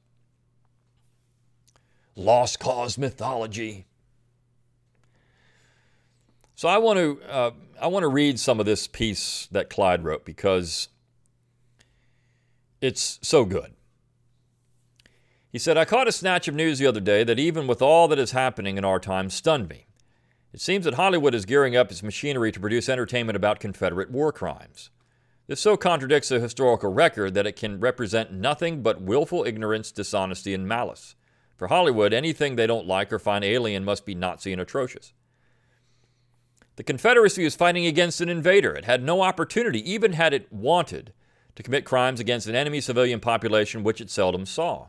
lost 2.16 2.59
cause 2.59 2.99
mythology. 2.99 3.87
So 6.55 6.68
I 6.68 6.79
want 6.79 6.99
to 6.99 7.20
uh, 7.29 7.51
I 7.81 7.87
want 7.87 8.03
to 8.03 8.09
read 8.09 8.38
some 8.38 8.61
of 8.61 8.66
this 8.66 8.87
piece 8.87 9.49
that 9.51 9.70
Clyde 9.70 10.05
wrote 10.05 10.25
because 10.25 10.88
it's 12.81 13.18
so 13.23 13.44
good. 13.44 13.73
He 15.51 15.59
said, 15.59 15.77
I 15.77 15.85
caught 15.85 16.07
a 16.07 16.12
snatch 16.12 16.46
of 16.46 16.55
news 16.55 16.79
the 16.79 16.87
other 16.87 17.01
day 17.01 17.25
that 17.25 17.38
even 17.38 17.66
with 17.66 17.83
all 17.83 18.07
that 18.09 18.18
is 18.18 18.31
happening 18.31 18.77
in 18.77 18.85
our 18.85 19.01
time 19.01 19.31
stunned 19.31 19.68
me. 19.68 19.87
It 20.53 20.61
seems 20.61 20.85
that 20.85 20.94
Hollywood 20.94 21.35
is 21.35 21.44
gearing 21.44 21.77
up 21.77 21.90
its 21.90 22.03
machinery 22.03 22.53
to 22.53 22.61
produce 22.61 22.88
entertainment 22.88 23.37
about 23.37 23.61
Confederate 23.61 24.11
war 24.11 24.33
crimes. 24.33 24.90
This 25.46 25.61
so 25.61 25.77
contradicts 25.77 26.29
the 26.29 26.38
historical 26.38 26.92
record 26.92 27.35
that 27.35 27.46
it 27.46 27.57
can 27.57 27.81
represent 27.81 28.33
nothing 28.33 28.83
but 28.83 29.01
willful 29.03 29.44
ignorance, 29.44 29.90
dishonesty, 29.90 30.55
and 30.55 30.68
malice. 30.68 31.16
For 31.61 31.68
Hollywood, 31.68 32.14
anything 32.14 32.57
they 32.57 32.66
don't 32.66 32.87
like 32.87 33.12
or 33.12 33.18
find 33.18 33.44
alien 33.44 33.85
must 33.85 34.07
be 34.07 34.14
Nazi 34.14 34.51
and 34.51 34.62
atrocious. 34.62 35.12
The 36.77 36.83
Confederacy 36.83 37.44
was 37.44 37.55
fighting 37.55 37.85
against 37.85 38.23
an 38.23 38.31
invader. 38.31 38.73
It 38.73 38.87
had 38.87 39.03
no 39.03 39.20
opportunity, 39.20 39.79
even 39.92 40.14
had 40.14 40.33
it 40.33 40.51
wanted, 40.51 41.12
to 41.57 41.62
commit 41.62 41.85
crimes 41.85 42.18
against 42.18 42.46
an 42.46 42.55
enemy 42.55 42.81
civilian 42.81 43.20
population 43.20 43.83
which 43.83 44.01
it 44.01 44.09
seldom 44.09 44.46
saw. 44.46 44.87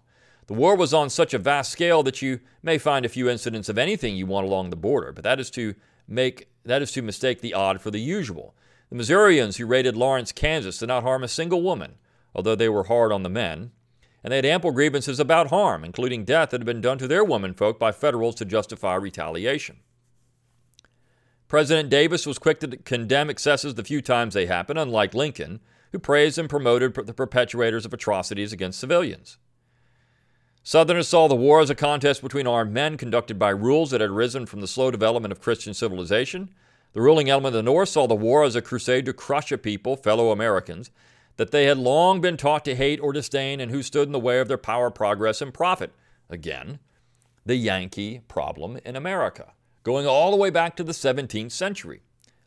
The 0.47 0.53
war 0.53 0.77
was 0.77 0.93
on 0.93 1.09
such 1.09 1.33
a 1.33 1.39
vast 1.39 1.73
scale 1.73 2.03
that 2.03 2.21
you 2.21 2.39
may 2.63 2.77
find 2.77 3.05
a 3.05 3.09
few 3.09 3.29
incidents 3.29 3.67
of 3.67 3.77
anything 3.77 4.15
you 4.15 4.25
want 4.25 4.47
along 4.47 4.69
the 4.69 4.77
border, 4.77 5.11
but 5.11 5.25
that 5.25 5.41
is 5.41 5.51
to 5.51 5.75
make 6.07 6.47
that 6.63 6.81
is 6.81 6.93
to 6.93 7.01
mistake 7.01 7.41
the 7.41 7.53
odd 7.53 7.81
for 7.81 7.91
the 7.91 7.99
usual. 7.99 8.55
The 8.89 8.95
Missourians 8.95 9.57
who 9.57 9.65
raided 9.65 9.97
Lawrence, 9.97 10.31
Kansas, 10.31 10.77
did 10.77 10.87
not 10.87 11.03
harm 11.03 11.25
a 11.25 11.27
single 11.27 11.63
woman, 11.63 11.95
although 12.33 12.55
they 12.55 12.69
were 12.69 12.85
hard 12.85 13.11
on 13.11 13.23
the 13.23 13.29
men 13.29 13.71
and 14.23 14.31
they 14.31 14.37
had 14.37 14.45
ample 14.45 14.71
grievances 14.71 15.19
about 15.19 15.49
harm, 15.49 15.83
including 15.83 16.25
death 16.25 16.51
that 16.51 16.61
had 16.61 16.65
been 16.65 16.81
done 16.81 16.97
to 16.97 17.07
their 17.07 17.23
womenfolk 17.23 17.79
by 17.79 17.91
Federals 17.91 18.35
to 18.35 18.45
justify 18.45 18.95
retaliation. 18.95 19.77
President 21.47 21.89
Davis 21.89 22.25
was 22.25 22.39
quick 22.39 22.59
to 22.61 22.77
condemn 22.77 23.29
excesses 23.29 23.75
the 23.75 23.83
few 23.83 24.01
times 24.01 24.33
they 24.33 24.45
happened, 24.45 24.79
unlike 24.79 25.13
Lincoln, 25.13 25.59
who 25.91 25.99
praised 25.99 26.37
and 26.37 26.49
promoted 26.49 26.93
the 26.93 27.13
perpetrators 27.13 27.85
of 27.85 27.93
atrocities 27.93 28.53
against 28.53 28.79
civilians. 28.79 29.37
Southerners 30.63 31.07
saw 31.07 31.27
the 31.27 31.35
war 31.35 31.59
as 31.59 31.69
a 31.69 31.75
contest 31.75 32.21
between 32.21 32.47
armed 32.47 32.71
men 32.71 32.95
conducted 32.95 33.39
by 33.39 33.49
rules 33.49 33.89
that 33.91 33.99
had 33.99 34.11
arisen 34.11 34.45
from 34.45 34.61
the 34.61 34.67
slow 34.67 34.91
development 34.91 35.31
of 35.31 35.41
Christian 35.41 35.73
civilization. 35.73 36.49
The 36.93 37.01
ruling 37.01 37.29
element 37.29 37.55
of 37.55 37.65
the 37.65 37.71
North 37.71 37.89
saw 37.89 38.07
the 38.07 38.13
war 38.15 38.43
as 38.43 38.55
a 38.55 38.61
crusade 38.61 39.05
to 39.05 39.13
crush 39.13 39.51
a 39.51 39.57
people, 39.57 39.97
fellow 39.97 40.31
Americans, 40.31 40.91
that 41.37 41.51
they 41.51 41.65
had 41.65 41.77
long 41.77 42.21
been 42.21 42.37
taught 42.37 42.65
to 42.65 42.75
hate 42.75 42.99
or 42.99 43.13
disdain 43.13 43.59
and 43.59 43.71
who 43.71 43.81
stood 43.81 44.07
in 44.07 44.11
the 44.11 44.19
way 44.19 44.39
of 44.39 44.47
their 44.47 44.57
power, 44.57 44.89
progress, 44.89 45.41
and 45.41 45.53
profit. 45.53 45.91
Again, 46.29 46.79
the 47.45 47.55
Yankee 47.55 48.21
problem 48.27 48.79
in 48.85 48.95
America, 48.95 49.53
going 49.83 50.05
all 50.05 50.31
the 50.31 50.37
way 50.37 50.49
back 50.49 50.75
to 50.75 50.83
the 50.83 50.91
17th 50.91 51.51
century. 51.51 52.01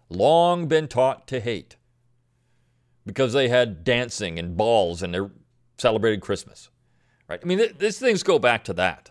Long 0.09 0.69
been 0.69 0.89
taught 0.89 1.27
to 1.29 1.41
hate 1.41 1.77
because 3.07 3.33
they 3.33 3.49
had 3.49 3.85
dancing 3.85 4.39
and 4.39 4.57
balls 4.57 5.03
and 5.03 5.15
they 5.15 5.21
celebrated 5.79 6.21
Christmas. 6.21 6.71
Right? 7.29 7.41
I 7.43 7.47
mean, 7.47 7.59
th- 7.59 7.79
these 7.79 7.99
things 7.99 8.23
go 8.23 8.39
back 8.39 8.65
to 8.65 8.73
that. 8.75 9.11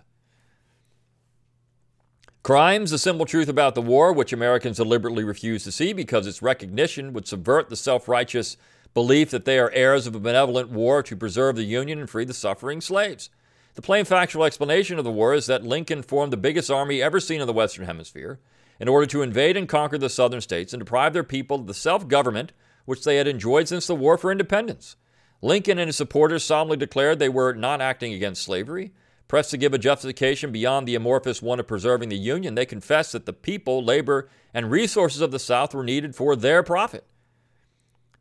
Crimes, 2.44 2.92
the 2.92 2.98
simple 2.98 3.26
truth 3.26 3.48
about 3.48 3.74
the 3.74 3.82
war, 3.82 4.12
which 4.12 4.34
Americans 4.34 4.78
deliberately 4.78 5.24
refuse 5.24 5.64
to 5.64 5.72
see 5.72 5.94
because 5.94 6.28
its 6.28 6.42
recognition 6.42 7.14
would 7.14 7.26
subvert 7.26 7.70
the 7.70 7.76
self 7.78 8.08
righteous 8.08 8.58
belief 8.94 9.32
that 9.32 9.46
they 9.46 9.60
are 9.60 9.72
heirs 9.72 10.08
of 10.08 10.16
a 10.16 10.20
benevolent 10.20 10.70
war 10.70 11.02
to 11.04 11.16
preserve 11.16 11.56
the 11.56 11.64
Union 11.64 12.00
and 12.00 12.10
free 12.10 12.26
the 12.26 12.34
suffering 12.34 12.82
slaves. 12.82 13.30
The 13.76 13.82
plain 13.82 14.06
factual 14.06 14.44
explanation 14.44 15.00
of 15.00 15.04
the 15.04 15.12
war 15.12 15.34
is 15.34 15.48
that 15.48 15.64
Lincoln 15.66 16.04
formed 16.04 16.32
the 16.32 16.38
biggest 16.38 16.70
army 16.70 17.02
ever 17.02 17.20
seen 17.20 17.42
in 17.42 17.48
the 17.48 17.54
Western 17.54 17.86
Hemisphere 17.86 18.40
in 18.80 18.88
order 18.88 19.08
to 19.08 19.22
invade 19.22 19.58
and 19.58 19.68
conquer 19.68 19.98
the 19.98 20.10
Southern 20.10 20.42
states 20.42 20.74
and 20.74 20.82
deprive 20.82 21.14
their 21.14 21.24
people 21.24 21.62
of 21.62 21.68
the 21.68 21.74
self 21.74 22.08
government 22.08 22.52
which 22.86 23.04
they 23.04 23.18
had 23.18 23.28
enjoyed 23.28 23.68
since 23.68 23.88
the 23.88 23.96
War 23.96 24.18
for 24.18 24.32
Independence. 24.32 24.96
Lincoln 25.42 25.80
and 25.80 25.88
his 25.88 25.96
supporters 25.96 26.44
solemnly 26.44 26.78
declared 26.78 27.20
they 27.20 27.30
were 27.30 27.54
not 27.54 27.82
acting 27.82 28.14
against 28.14 28.44
slavery. 28.44 28.94
Pressed 29.28 29.52
to 29.52 29.58
give 29.58 29.74
a 29.74 29.80
justification 29.80 30.52
beyond 30.52 30.88
the 30.88 30.96
amorphous 30.96 31.42
one 31.42 31.60
of 31.60 31.68
preserving 31.68 32.10
the 32.10 32.18
Union, 32.18 32.56
they 32.56 32.66
confessed 32.66 33.14
that 33.14 33.26
the 33.26 33.34
people, 33.34 33.84
labor, 33.84 34.30
and 34.54 34.70
resources 34.70 35.22
of 35.22 35.32
the 35.32 35.40
South 35.40 35.74
were 35.74 35.84
needed 35.84 36.16
for 36.16 36.36
their 36.36 36.62
profit. 36.62 37.06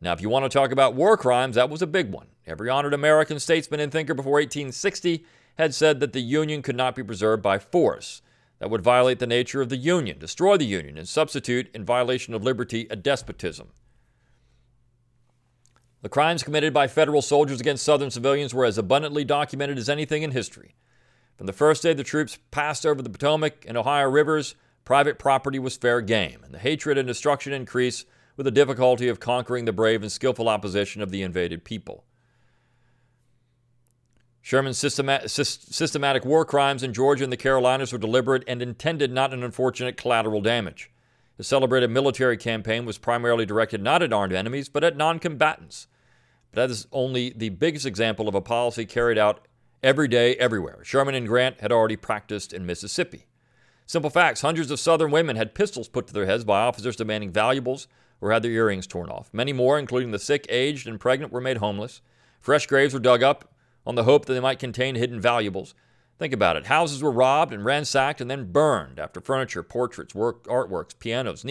Now, 0.03 0.13
if 0.13 0.21
you 0.21 0.29
want 0.29 0.45
to 0.45 0.49
talk 0.49 0.73
about 0.73 0.95
war 0.95 1.17
crimes, 1.17 1.55
that 1.55 1.71
was 1.71 1.81
a 1.81 1.87
big 1.87 2.11
one. 2.11 2.27
Every 2.45 2.69
honored 2.69 2.93
American 2.93 3.39
statesman 3.39 3.79
and 3.79 3.93
thinker 3.93 4.15
before 4.15 4.33
1860 4.33 5.25
had 5.59 5.75
said 5.75 6.01
that 6.01 6.13
the 6.13 6.21
Union 6.21 6.61
could 6.61 6.75
not 6.75 6.97
be 6.97 7.05
preserved 7.05 7.41
by 7.41 7.61
force. 7.61 8.21
That 8.59 8.69
would 8.69 8.83
violate 8.83 9.21
the 9.21 9.29
nature 9.29 9.63
of 9.63 9.69
the 9.69 9.77
Union, 9.77 10.19
destroy 10.19 10.57
the 10.57 10.65
Union, 10.65 10.99
and 10.99 11.09
substitute, 11.09 11.71
in 11.73 11.85
violation 11.85 12.35
of 12.35 12.43
liberty, 12.43 12.89
a 12.91 12.97
despotism. 12.97 13.69
The 16.03 16.09
crimes 16.09 16.43
committed 16.43 16.75
by 16.75 16.89
federal 16.89 17.23
soldiers 17.23 17.61
against 17.61 17.85
Southern 17.85 18.11
civilians 18.11 18.53
were 18.53 18.65
as 18.65 18.79
abundantly 18.79 19.25
documented 19.25 19.79
as 19.79 19.89
anything 19.89 20.25
in 20.25 20.33
history. 20.33 20.75
From 21.37 21.47
the 21.47 21.53
first 21.53 21.85
day 21.85 21.95
the 21.95 22.03
troops 22.03 22.39
passed 22.51 22.85
over 22.85 23.03
the 23.03 23.11
Potomac 23.11 23.65
and 23.69 23.77
Ohio 23.77 24.09
rivers, 24.09 24.57
private 24.85 25.21
property 25.21 25.61
was 25.61 25.77
fair 25.77 26.01
game, 26.01 26.41
and 26.45 26.53
the 26.53 26.59
hatred 26.59 26.99
and 26.99 27.07
destruction 27.07 27.53
increased 27.53 28.07
with 28.37 28.45
the 28.45 28.51
difficulty 28.51 29.09
of 29.09 29.21
conquering 29.21 29.65
the 29.65 29.73
brave 29.73 30.03
and 30.03 30.11
skillful 30.11 30.49
opposition 30.49 31.03
of 31.03 31.11
the 31.11 31.23
invaded 31.23 31.65
people. 31.65 32.05
Sherman's 34.41 34.79
systematic 34.79 36.25
war 36.25 36.45
crimes 36.45 36.83
in 36.83 36.93
Georgia 36.93 37.23
and 37.23 37.33
the 37.33 37.37
Carolinas 37.37 37.93
were 37.93 37.99
deliberate 37.99 38.43
and 38.49 38.61
intended, 38.61 39.13
not 39.13 39.33
an 39.33 39.45
unfortunate 39.45 39.97
collateral 39.97 40.41
damage. 40.41 40.91
The 41.37 41.45
celebrated 41.45 41.91
military 41.91 42.37
campaign 42.37 42.85
was 42.85 42.99
primarily 42.99 43.47
directed 43.47 43.83
not 43.83 44.03
at 44.03 44.13
armed 44.13 44.33
enemies, 44.33 44.69
but 44.69 44.85
at 44.85 44.97
non 44.97 45.21
combatants. 45.21 45.87
But 46.51 46.63
that 46.63 46.71
is 46.71 46.87
only 46.93 47.31
the 47.31 47.51
biggest 47.51 47.87
example 47.87 48.29
of 48.29 48.35
a 48.35 48.41
policy 48.41 48.85
carried 48.85 49.17
out 49.17 49.47
every 49.83 50.09
day, 50.09 50.35
everywhere. 50.37 50.81
Sherman 50.83 51.15
and 51.15 51.27
Grant 51.27 51.61
had 51.61 51.73
already 51.73 51.97
practiced 51.97 52.53
in 52.53 52.67
Mississippi. 52.67 53.27
Simple 53.87 54.11
facts 54.11 54.43
hundreds 54.43 54.71
of 54.71 54.81
Southern 54.81 55.11
women 55.11 55.37
had 55.37 55.55
pistols 55.55 55.89
put 55.89 56.07
to 56.09 56.13
their 56.13 56.27
heads 56.27 56.45
by 56.45 56.61
officers 56.61 56.97
demanding 56.97 57.31
valuables 57.31 57.87
or 58.23 58.33
had 58.33 58.43
their 58.43 58.53
earrings 58.53 58.87
torn 58.87 59.11
off. 59.11 59.29
Many 59.33 59.53
more, 59.53 59.79
including 59.79 60.13
the 60.13 60.19
sick, 60.19 60.47
aged, 60.49 60.87
and 60.87 60.99
pregnant, 60.99 61.33
were 61.33 61.41
made 61.41 61.59
homeless. 61.59 62.01
Fresh 62.41 62.69
graves 62.69 62.95
were 62.95 63.01
dug 63.01 63.23
up 63.23 63.53
on 63.85 63.97
the 63.97 64.05
hope 64.05 64.25
that 64.25 64.33
they 64.33 64.41
might 64.41 64.61
contain 64.61 64.95
hidden 64.95 65.21
valuables. 65.21 65.75
Think 66.19 66.33
about 66.33 66.57
it. 66.57 66.67
Houses 66.67 67.03
were 67.03 67.11
robbed 67.11 67.53
and 67.53 67.65
ransacked 67.65 68.21
and 68.21 68.31
then 68.31 68.53
burned 68.53 69.01
after 69.01 69.21
furniture, 69.21 69.65
portraits, 69.65 70.15
work, 70.15 70.45
artworks, 70.45 70.97
pianos, 70.97 71.45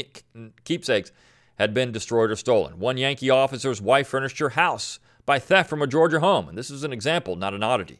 keepsakes 0.64 1.12
had 1.56 1.74
been 1.74 1.92
destroyed 1.92 2.32
or 2.32 2.38
stolen. 2.38 2.80
One 2.80 2.98
Yankee 2.98 3.30
officer's 3.30 3.82
wife 3.82 4.08
furnished 4.08 4.40
her 4.40 4.52
house 4.52 5.00
by 5.26 5.40
theft 5.40 5.70
from 5.70 5.82
a 5.82 5.88
Georgia 5.88 6.22
home, 6.22 6.48
and 6.48 6.58
this 6.58 6.72
is 6.72 6.86
an 6.86 6.94
example, 6.94 7.36
not 7.36 7.54
an 7.54 7.64
oddity. 7.64 8.00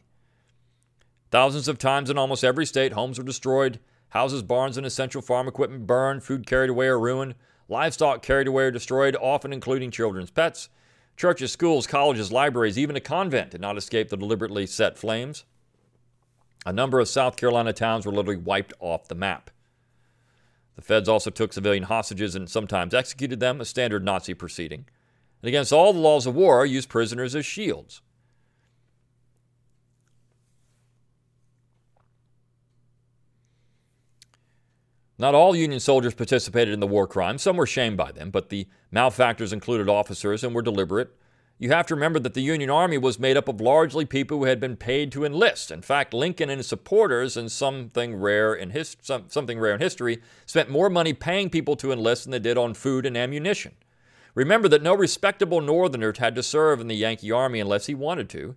Thousands 1.30 1.68
of 1.68 1.78
times 1.78 2.08
in 2.08 2.16
almost 2.16 2.42
every 2.42 2.64
state, 2.64 2.94
homes 2.94 3.18
were 3.18 3.24
destroyed, 3.24 3.78
houses, 4.10 4.42
barns, 4.42 4.78
and 4.78 4.86
essential 4.86 5.20
farm 5.20 5.46
equipment 5.46 5.86
burned, 5.86 6.24
food 6.24 6.46
carried 6.46 6.70
away 6.70 6.86
or 6.86 6.98
ruined, 6.98 7.34
livestock 7.68 8.22
carried 8.22 8.48
away 8.48 8.64
or 8.64 8.70
destroyed, 8.70 9.16
often 9.20 9.52
including 9.52 9.90
children's 9.90 10.30
pets. 10.30 10.68
Churches, 11.16 11.52
schools, 11.52 11.86
colleges, 11.86 12.32
libraries, 12.32 12.78
even 12.78 12.96
a 12.96 13.00
convent 13.00 13.50
did 13.50 13.60
not 13.60 13.76
escape 13.76 14.08
the 14.08 14.16
deliberately 14.16 14.66
set 14.66 14.96
flames. 14.96 15.44
A 16.64 16.72
number 16.72 17.00
of 17.00 17.08
South 17.08 17.36
Carolina 17.36 17.72
towns 17.72 18.06
were 18.06 18.12
literally 18.12 18.36
wiped 18.36 18.72
off 18.78 19.08
the 19.08 19.14
map. 19.14 19.50
The 20.76 20.82
feds 20.82 21.08
also 21.08 21.30
took 21.30 21.52
civilian 21.52 21.84
hostages 21.84 22.34
and 22.34 22.48
sometimes 22.48 22.94
executed 22.94 23.40
them, 23.40 23.60
a 23.60 23.64
standard 23.64 24.04
Nazi 24.04 24.32
proceeding. 24.32 24.86
And 25.42 25.48
against 25.48 25.72
all 25.72 25.92
the 25.92 25.98
laws 25.98 26.26
of 26.26 26.34
war, 26.34 26.64
used 26.64 26.88
prisoners 26.88 27.34
as 27.34 27.44
shields. 27.44 28.00
Not 35.22 35.36
all 35.36 35.54
Union 35.54 35.78
soldiers 35.78 36.14
participated 36.14 36.74
in 36.74 36.80
the 36.80 36.86
war 36.88 37.06
crimes. 37.06 37.42
Some 37.42 37.56
were 37.56 37.64
shamed 37.64 37.96
by 37.96 38.10
them, 38.10 38.30
but 38.30 38.48
the 38.48 38.66
malefactors 38.90 39.52
included 39.52 39.88
officers 39.88 40.42
and 40.42 40.52
were 40.52 40.62
deliberate. 40.62 41.14
You 41.60 41.70
have 41.70 41.86
to 41.86 41.94
remember 41.94 42.18
that 42.18 42.34
the 42.34 42.40
Union 42.40 42.70
Army 42.70 42.98
was 42.98 43.20
made 43.20 43.36
up 43.36 43.46
of 43.46 43.60
largely 43.60 44.04
people 44.04 44.38
who 44.38 44.46
had 44.46 44.58
been 44.58 44.76
paid 44.76 45.12
to 45.12 45.24
enlist. 45.24 45.70
In 45.70 45.80
fact, 45.80 46.12
Lincoln 46.12 46.50
and 46.50 46.58
his 46.58 46.66
supporters, 46.66 47.36
and 47.36 47.52
something 47.52 48.16
rare 48.16 48.52
in 48.52 48.70
his, 48.70 48.96
some, 49.00 49.26
something 49.28 49.60
rare 49.60 49.74
in 49.74 49.80
history, 49.80 50.20
spent 50.44 50.70
more 50.70 50.90
money 50.90 51.12
paying 51.12 51.50
people 51.50 51.76
to 51.76 51.92
enlist 51.92 52.24
than 52.24 52.32
they 52.32 52.40
did 52.40 52.58
on 52.58 52.74
food 52.74 53.06
and 53.06 53.16
ammunition. 53.16 53.74
Remember 54.34 54.66
that 54.66 54.82
no 54.82 54.92
respectable 54.92 55.60
Northerner 55.60 56.12
had 56.18 56.34
to 56.34 56.42
serve 56.42 56.80
in 56.80 56.88
the 56.88 56.96
Yankee 56.96 57.30
Army 57.30 57.60
unless 57.60 57.86
he 57.86 57.94
wanted 57.94 58.28
to. 58.30 58.56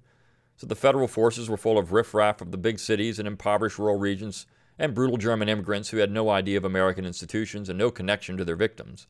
So 0.57 0.65
the 0.65 0.75
federal 0.75 1.07
forces 1.07 1.47
were 1.47 1.57
full 1.57 1.77
of 1.77 1.93
riffraff 1.93 2.41
of 2.41 2.49
the 2.49 2.57
big 2.57 2.79
cities 2.79 3.19
and 3.19 3.27
impoverished 3.27 3.77
rural 3.77 3.99
regions 3.99 4.47
and 4.77 4.93
brutal 4.93 5.17
German 5.17 5.49
immigrants 5.49 5.89
who 5.89 5.97
had 5.97 6.11
no 6.11 6.29
idea 6.29 6.57
of 6.57 6.65
American 6.65 7.05
institutions 7.05 7.69
and 7.69 7.79
no 7.79 7.91
connection 7.91 8.37
to 8.37 8.45
their 8.45 8.55
victims. 8.55 9.07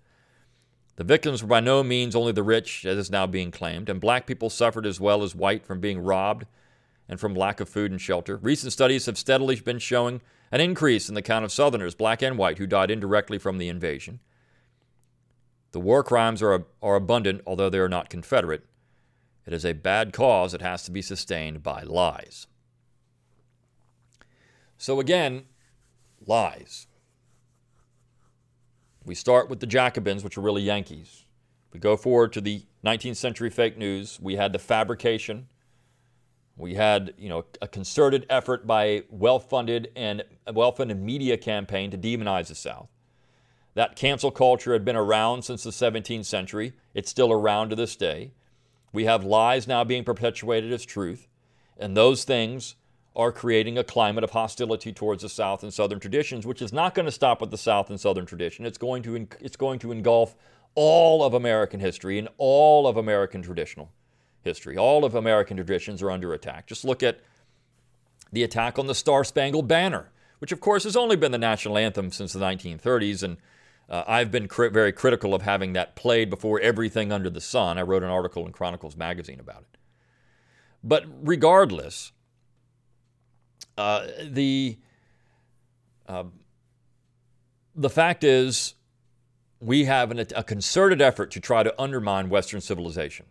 The 0.97 1.04
victims 1.04 1.41
were 1.41 1.49
by 1.49 1.60
no 1.60 1.84
means 1.84 2.15
only 2.15 2.32
the 2.32 2.43
rich, 2.43 2.86
as 2.86 2.97
is 2.97 3.12
now 3.12 3.28
being 3.28 3.51
claimed, 3.51 3.89
and 3.89 3.99
black 3.99 4.25
people 4.25 4.49
suffered 4.49 4.86
as 4.86 4.99
well 4.99 5.23
as 5.23 5.36
white 5.36 5.65
from 5.65 5.80
being 5.80 5.99
robbed 5.99 6.45
and 7.10 7.19
from 7.19 7.36
lack 7.36 7.60
of 7.60 7.69
food 7.69 7.91
and 7.91 7.99
shelter. 7.99 8.38
Recent 8.38 8.71
studies 8.71 9.06
have 9.06 9.17
steadily 9.17 9.56
been 9.58 9.80
showing 9.80 10.21
an 10.51 10.62
increase 10.62 11.10
in 11.10 11.15
the 11.15 11.21
count 11.21 11.43
of 11.43 11.51
Southerners, 11.51 11.95
black 11.95 12.21
and 12.21 12.38
white, 12.38 12.58
who 12.60 12.67
died 12.67 12.89
indirectly 12.89 13.38
from 13.38 13.58
the 13.58 13.67
invasion. 13.67 14.19
The 15.71 15.80
war 15.82 16.04
crimes 16.04 16.41
are, 16.41 16.65
are 16.82 16.95
abundant, 16.95 17.41
although 17.45 17.69
they 17.69 17.80
are 17.80 17.89
not 17.89 18.10
Confederate. 18.10 18.65
It 19.45 19.54
is 19.54 19.65
a 19.65 19.73
bad 19.73 20.13
cause 20.13 20.54
that 20.54 20.62
has 20.62 20.84
to 20.84 20.91
be 20.91 21.01
sustained 21.01 21.62
by 21.62 21.84
lies. 21.84 22.47
So, 24.78 24.99
again, 24.99 25.43
lies. 26.27 26.88
We 29.05 29.15
start 29.15 29.49
with 29.49 29.59
the 29.59 29.67
Jacobins, 29.67 30.23
which 30.23 30.38
are 30.38 30.41
really 30.41 30.63
Yankees. 30.63 31.25
We 31.71 31.79
go 31.79 31.95
forward 31.97 32.33
to 32.33 32.41
the 32.41 32.63
19th 32.83 33.17
century 33.17 33.49
fake 33.49 33.77
news. 33.77 34.19
We 34.21 34.35
had 34.35 34.53
the 34.53 34.59
fabrication. 34.59 35.47
We 36.57 36.75
had, 36.75 37.13
you 37.17 37.29
know, 37.29 37.45
a 37.61 37.67
concerted 37.67 38.25
effort 38.29 38.65
by 38.65 38.85
a 38.85 39.03
well-funded 39.09 39.91
and 39.95 40.23
well-funded 40.51 41.01
media 41.01 41.38
campaign 41.38 41.91
to 41.91 41.97
demonize 41.97 42.47
the 42.47 42.55
South. 42.55 42.89
That 43.73 43.97
cancel 43.97 44.31
culture 44.31 44.71
had 44.71 44.85
been 44.85 44.95
around 44.95 45.43
since 45.43 45.63
the 45.63 45.71
17th 45.71 46.25
century. 46.25 46.73
It's 46.93 47.11
still 47.11 47.31
around 47.31 47.69
to 47.69 47.75
this 47.75 47.97
day. 47.97 48.31
We 48.93 49.03
have 49.03 49.25
lies 49.25 49.67
now 49.67 49.83
being 49.83 50.05
perpetuated 50.05 50.71
as 50.71 50.85
truth, 50.85 51.27
and 51.77 51.95
those 51.97 52.23
things 52.23 52.75
are 53.15 53.32
creating 53.32 53.78
a 53.78 53.84
climate 53.84 54.23
of 54.23 54.32
hostility 54.32 54.91
towards 54.91 55.23
the 55.23 55.30
South 55.30 55.63
and 55.63 55.73
Southern 55.73 55.99
traditions, 55.99 56.45
which 56.45 56.62
is 56.62 56.73
not 56.73 56.93
going 56.93 57.06
to 57.06 57.12
stop 57.12 57.39
with 57.39 57.51
the 57.51 57.58
South 57.58 57.89
and 57.89 57.99
Southern 57.99 58.25
tradition. 58.25 58.65
It's 58.65 58.78
going 58.78 59.04
to 59.04 59.28
it's 59.39 59.56
going 59.56 59.80
to 59.80 59.91
engulf 59.91 60.36
all 60.75 61.23
of 61.23 61.34
American 61.34 61.80
history 61.80 62.19
and 62.19 62.28
all 62.38 62.88
of 62.88 62.97
American 62.97 63.41
traditional 63.41 63.91
history. 64.41 64.78
All 64.78 65.06
of 65.06 65.15
American 65.15 65.56
traditions 65.58 66.01
are 66.01 66.12
under 66.12 66.34
attack. 66.34 66.67
Just 66.67 66.84
look 66.84 67.01
at 67.01 67.19
the 68.32 68.43
attack 68.43 68.78
on 68.78 68.88
the 68.88 68.95
Star 68.95 69.23
Spangled 69.23 69.67
Banner, 69.67 70.12
which 70.39 70.51
of 70.51 70.60
course 70.60 70.84
has 70.84 70.97
only 70.97 71.15
been 71.15 71.32
the 71.32 71.38
national 71.38 71.78
anthem 71.78 72.12
since 72.12 72.34
the 72.34 72.39
1930s, 72.39 73.23
and 73.23 73.38
uh, 73.89 74.04
I've 74.08 74.32
been 74.32 74.47
cri- 74.47 74.69
very 74.69 74.91
critical 74.91 75.34
of 75.34 75.43
having 75.43 75.73
that 75.73 75.95
played 75.95 76.30
before 76.30 76.60
everything 76.60 77.12
under 77.12 77.30
the 77.30 77.41
sun. 77.41 77.78
I 77.78 77.84
wrote 77.84 78.04
an 78.04 78.10
article 78.10 78.45
in 78.45 78.51
Chronicles 78.51 78.97
magazine 78.97 79.39
about 79.39 79.62
it. 79.62 79.78
But 80.84 81.06
regardless, 81.21 82.12
uh, 83.77 84.07
the 84.23 84.77
uh, 86.07 86.23
the 87.75 87.89
fact 87.89 88.23
is, 88.23 88.75
we 89.59 89.85
have 89.85 90.11
an, 90.11 90.19
a 90.35 90.43
concerted 90.43 91.01
effort 91.01 91.31
to 91.31 91.39
try 91.39 91.63
to 91.63 91.81
undermine 91.81 92.29
Western 92.29 92.61
civilization, 92.61 93.25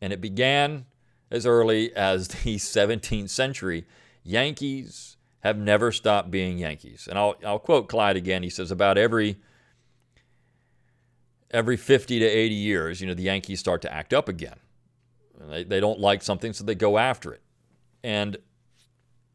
and 0.00 0.12
it 0.12 0.20
began 0.20 0.86
as 1.30 1.46
early 1.46 1.94
as 1.94 2.28
the 2.44 2.56
17th 2.56 3.30
century. 3.30 3.86
Yankees 4.22 5.16
have 5.40 5.56
never 5.56 5.92
stopped 5.92 6.30
being 6.30 6.58
Yankees, 6.58 7.06
and 7.08 7.18
I'll 7.18 7.36
I'll 7.44 7.58
quote 7.58 7.88
Clyde 7.88 8.16
again. 8.16 8.42
He 8.42 8.50
says 8.50 8.70
about 8.70 8.98
every 8.98 9.36
every 11.50 11.76
50 11.76 12.18
to 12.18 12.26
80 12.26 12.54
years, 12.54 13.00
you 13.00 13.06
know, 13.06 13.14
the 13.14 13.22
Yankees 13.22 13.60
start 13.60 13.80
to 13.82 13.92
act 13.92 14.12
up 14.12 14.28
again. 14.28 14.56
They, 15.48 15.64
they 15.64 15.80
don't 15.80 16.00
like 16.00 16.22
something, 16.22 16.52
so 16.52 16.64
they 16.64 16.74
go 16.74 16.98
after 16.98 17.32
it. 17.32 17.42
And 18.02 18.36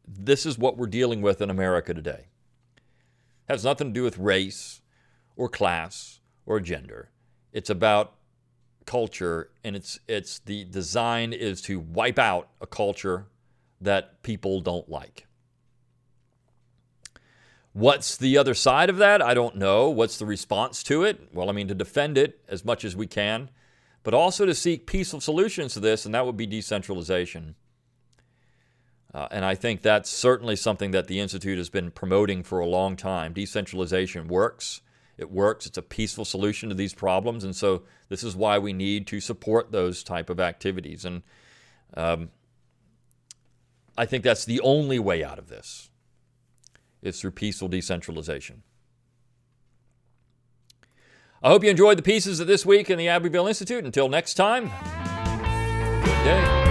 this 0.06 0.46
is 0.46 0.58
what 0.58 0.76
we're 0.76 0.86
dealing 0.86 1.22
with 1.22 1.40
in 1.40 1.50
America 1.50 1.94
today. 1.94 2.26
It 3.48 3.52
has 3.52 3.64
nothing 3.64 3.88
to 3.88 3.92
do 3.92 4.02
with 4.02 4.18
race 4.18 4.80
or 5.36 5.48
class 5.48 6.20
or 6.46 6.60
gender. 6.60 7.10
It's 7.52 7.70
about 7.70 8.14
culture 8.84 9.50
and 9.62 9.76
it's 9.76 10.00
it's 10.08 10.40
the 10.40 10.64
design 10.64 11.32
is 11.32 11.62
to 11.62 11.78
wipe 11.78 12.18
out 12.18 12.48
a 12.60 12.66
culture 12.66 13.26
that 13.80 14.22
people 14.22 14.60
don't 14.60 14.88
like. 14.88 15.26
What's 17.72 18.16
the 18.16 18.36
other 18.36 18.54
side 18.54 18.90
of 18.90 18.98
that? 18.98 19.22
I 19.22 19.32
don't 19.32 19.56
know. 19.56 19.88
What's 19.88 20.18
the 20.18 20.26
response 20.26 20.82
to 20.84 21.04
it? 21.04 21.28
Well, 21.32 21.48
I 21.48 21.52
mean, 21.52 21.68
to 21.68 21.74
defend 21.74 22.18
it 22.18 22.40
as 22.46 22.66
much 22.66 22.84
as 22.84 22.94
we 22.94 23.06
can, 23.06 23.48
but 24.02 24.12
also 24.12 24.44
to 24.44 24.54
seek 24.54 24.86
peaceful 24.86 25.22
solutions 25.22 25.72
to 25.72 25.80
this, 25.80 26.04
and 26.04 26.14
that 26.14 26.26
would 26.26 26.36
be 26.36 26.46
decentralization. 26.46 27.54
Uh, 29.14 29.28
and 29.30 29.44
I 29.44 29.54
think 29.54 29.82
that's 29.82 30.08
certainly 30.08 30.56
something 30.56 30.90
that 30.92 31.06
the 31.06 31.20
Institute 31.20 31.58
has 31.58 31.68
been 31.68 31.90
promoting 31.90 32.42
for 32.42 32.60
a 32.60 32.66
long 32.66 32.96
time. 32.96 33.32
Decentralization 33.32 34.26
works. 34.26 34.80
It 35.18 35.30
works. 35.30 35.66
It's 35.66 35.76
a 35.76 35.82
peaceful 35.82 36.24
solution 36.24 36.70
to 36.70 36.74
these 36.74 36.94
problems. 36.94 37.44
And 37.44 37.54
so 37.54 37.82
this 38.08 38.24
is 38.24 38.34
why 38.34 38.58
we 38.58 38.72
need 38.72 39.06
to 39.08 39.20
support 39.20 39.70
those 39.70 40.02
type 40.02 40.30
of 40.30 40.40
activities. 40.40 41.04
And 41.04 41.22
um, 41.94 42.30
I 43.98 44.06
think 44.06 44.24
that's 44.24 44.46
the 44.46 44.60
only 44.60 44.98
way 44.98 45.22
out 45.22 45.38
of 45.38 45.48
this 45.48 45.90
is 47.02 47.20
through 47.20 47.32
peaceful 47.32 47.68
decentralization. 47.68 48.62
I 51.42 51.48
hope 51.48 51.64
you 51.64 51.70
enjoyed 51.70 51.98
the 51.98 52.02
pieces 52.02 52.40
of 52.40 52.46
this 52.46 52.64
week 52.64 52.88
in 52.88 52.98
the 52.98 53.08
Abbeville 53.08 53.48
Institute. 53.48 53.84
Until 53.84 54.08
next 54.08 54.34
time, 54.34 54.70
good 56.04 56.24
day. 56.24 56.61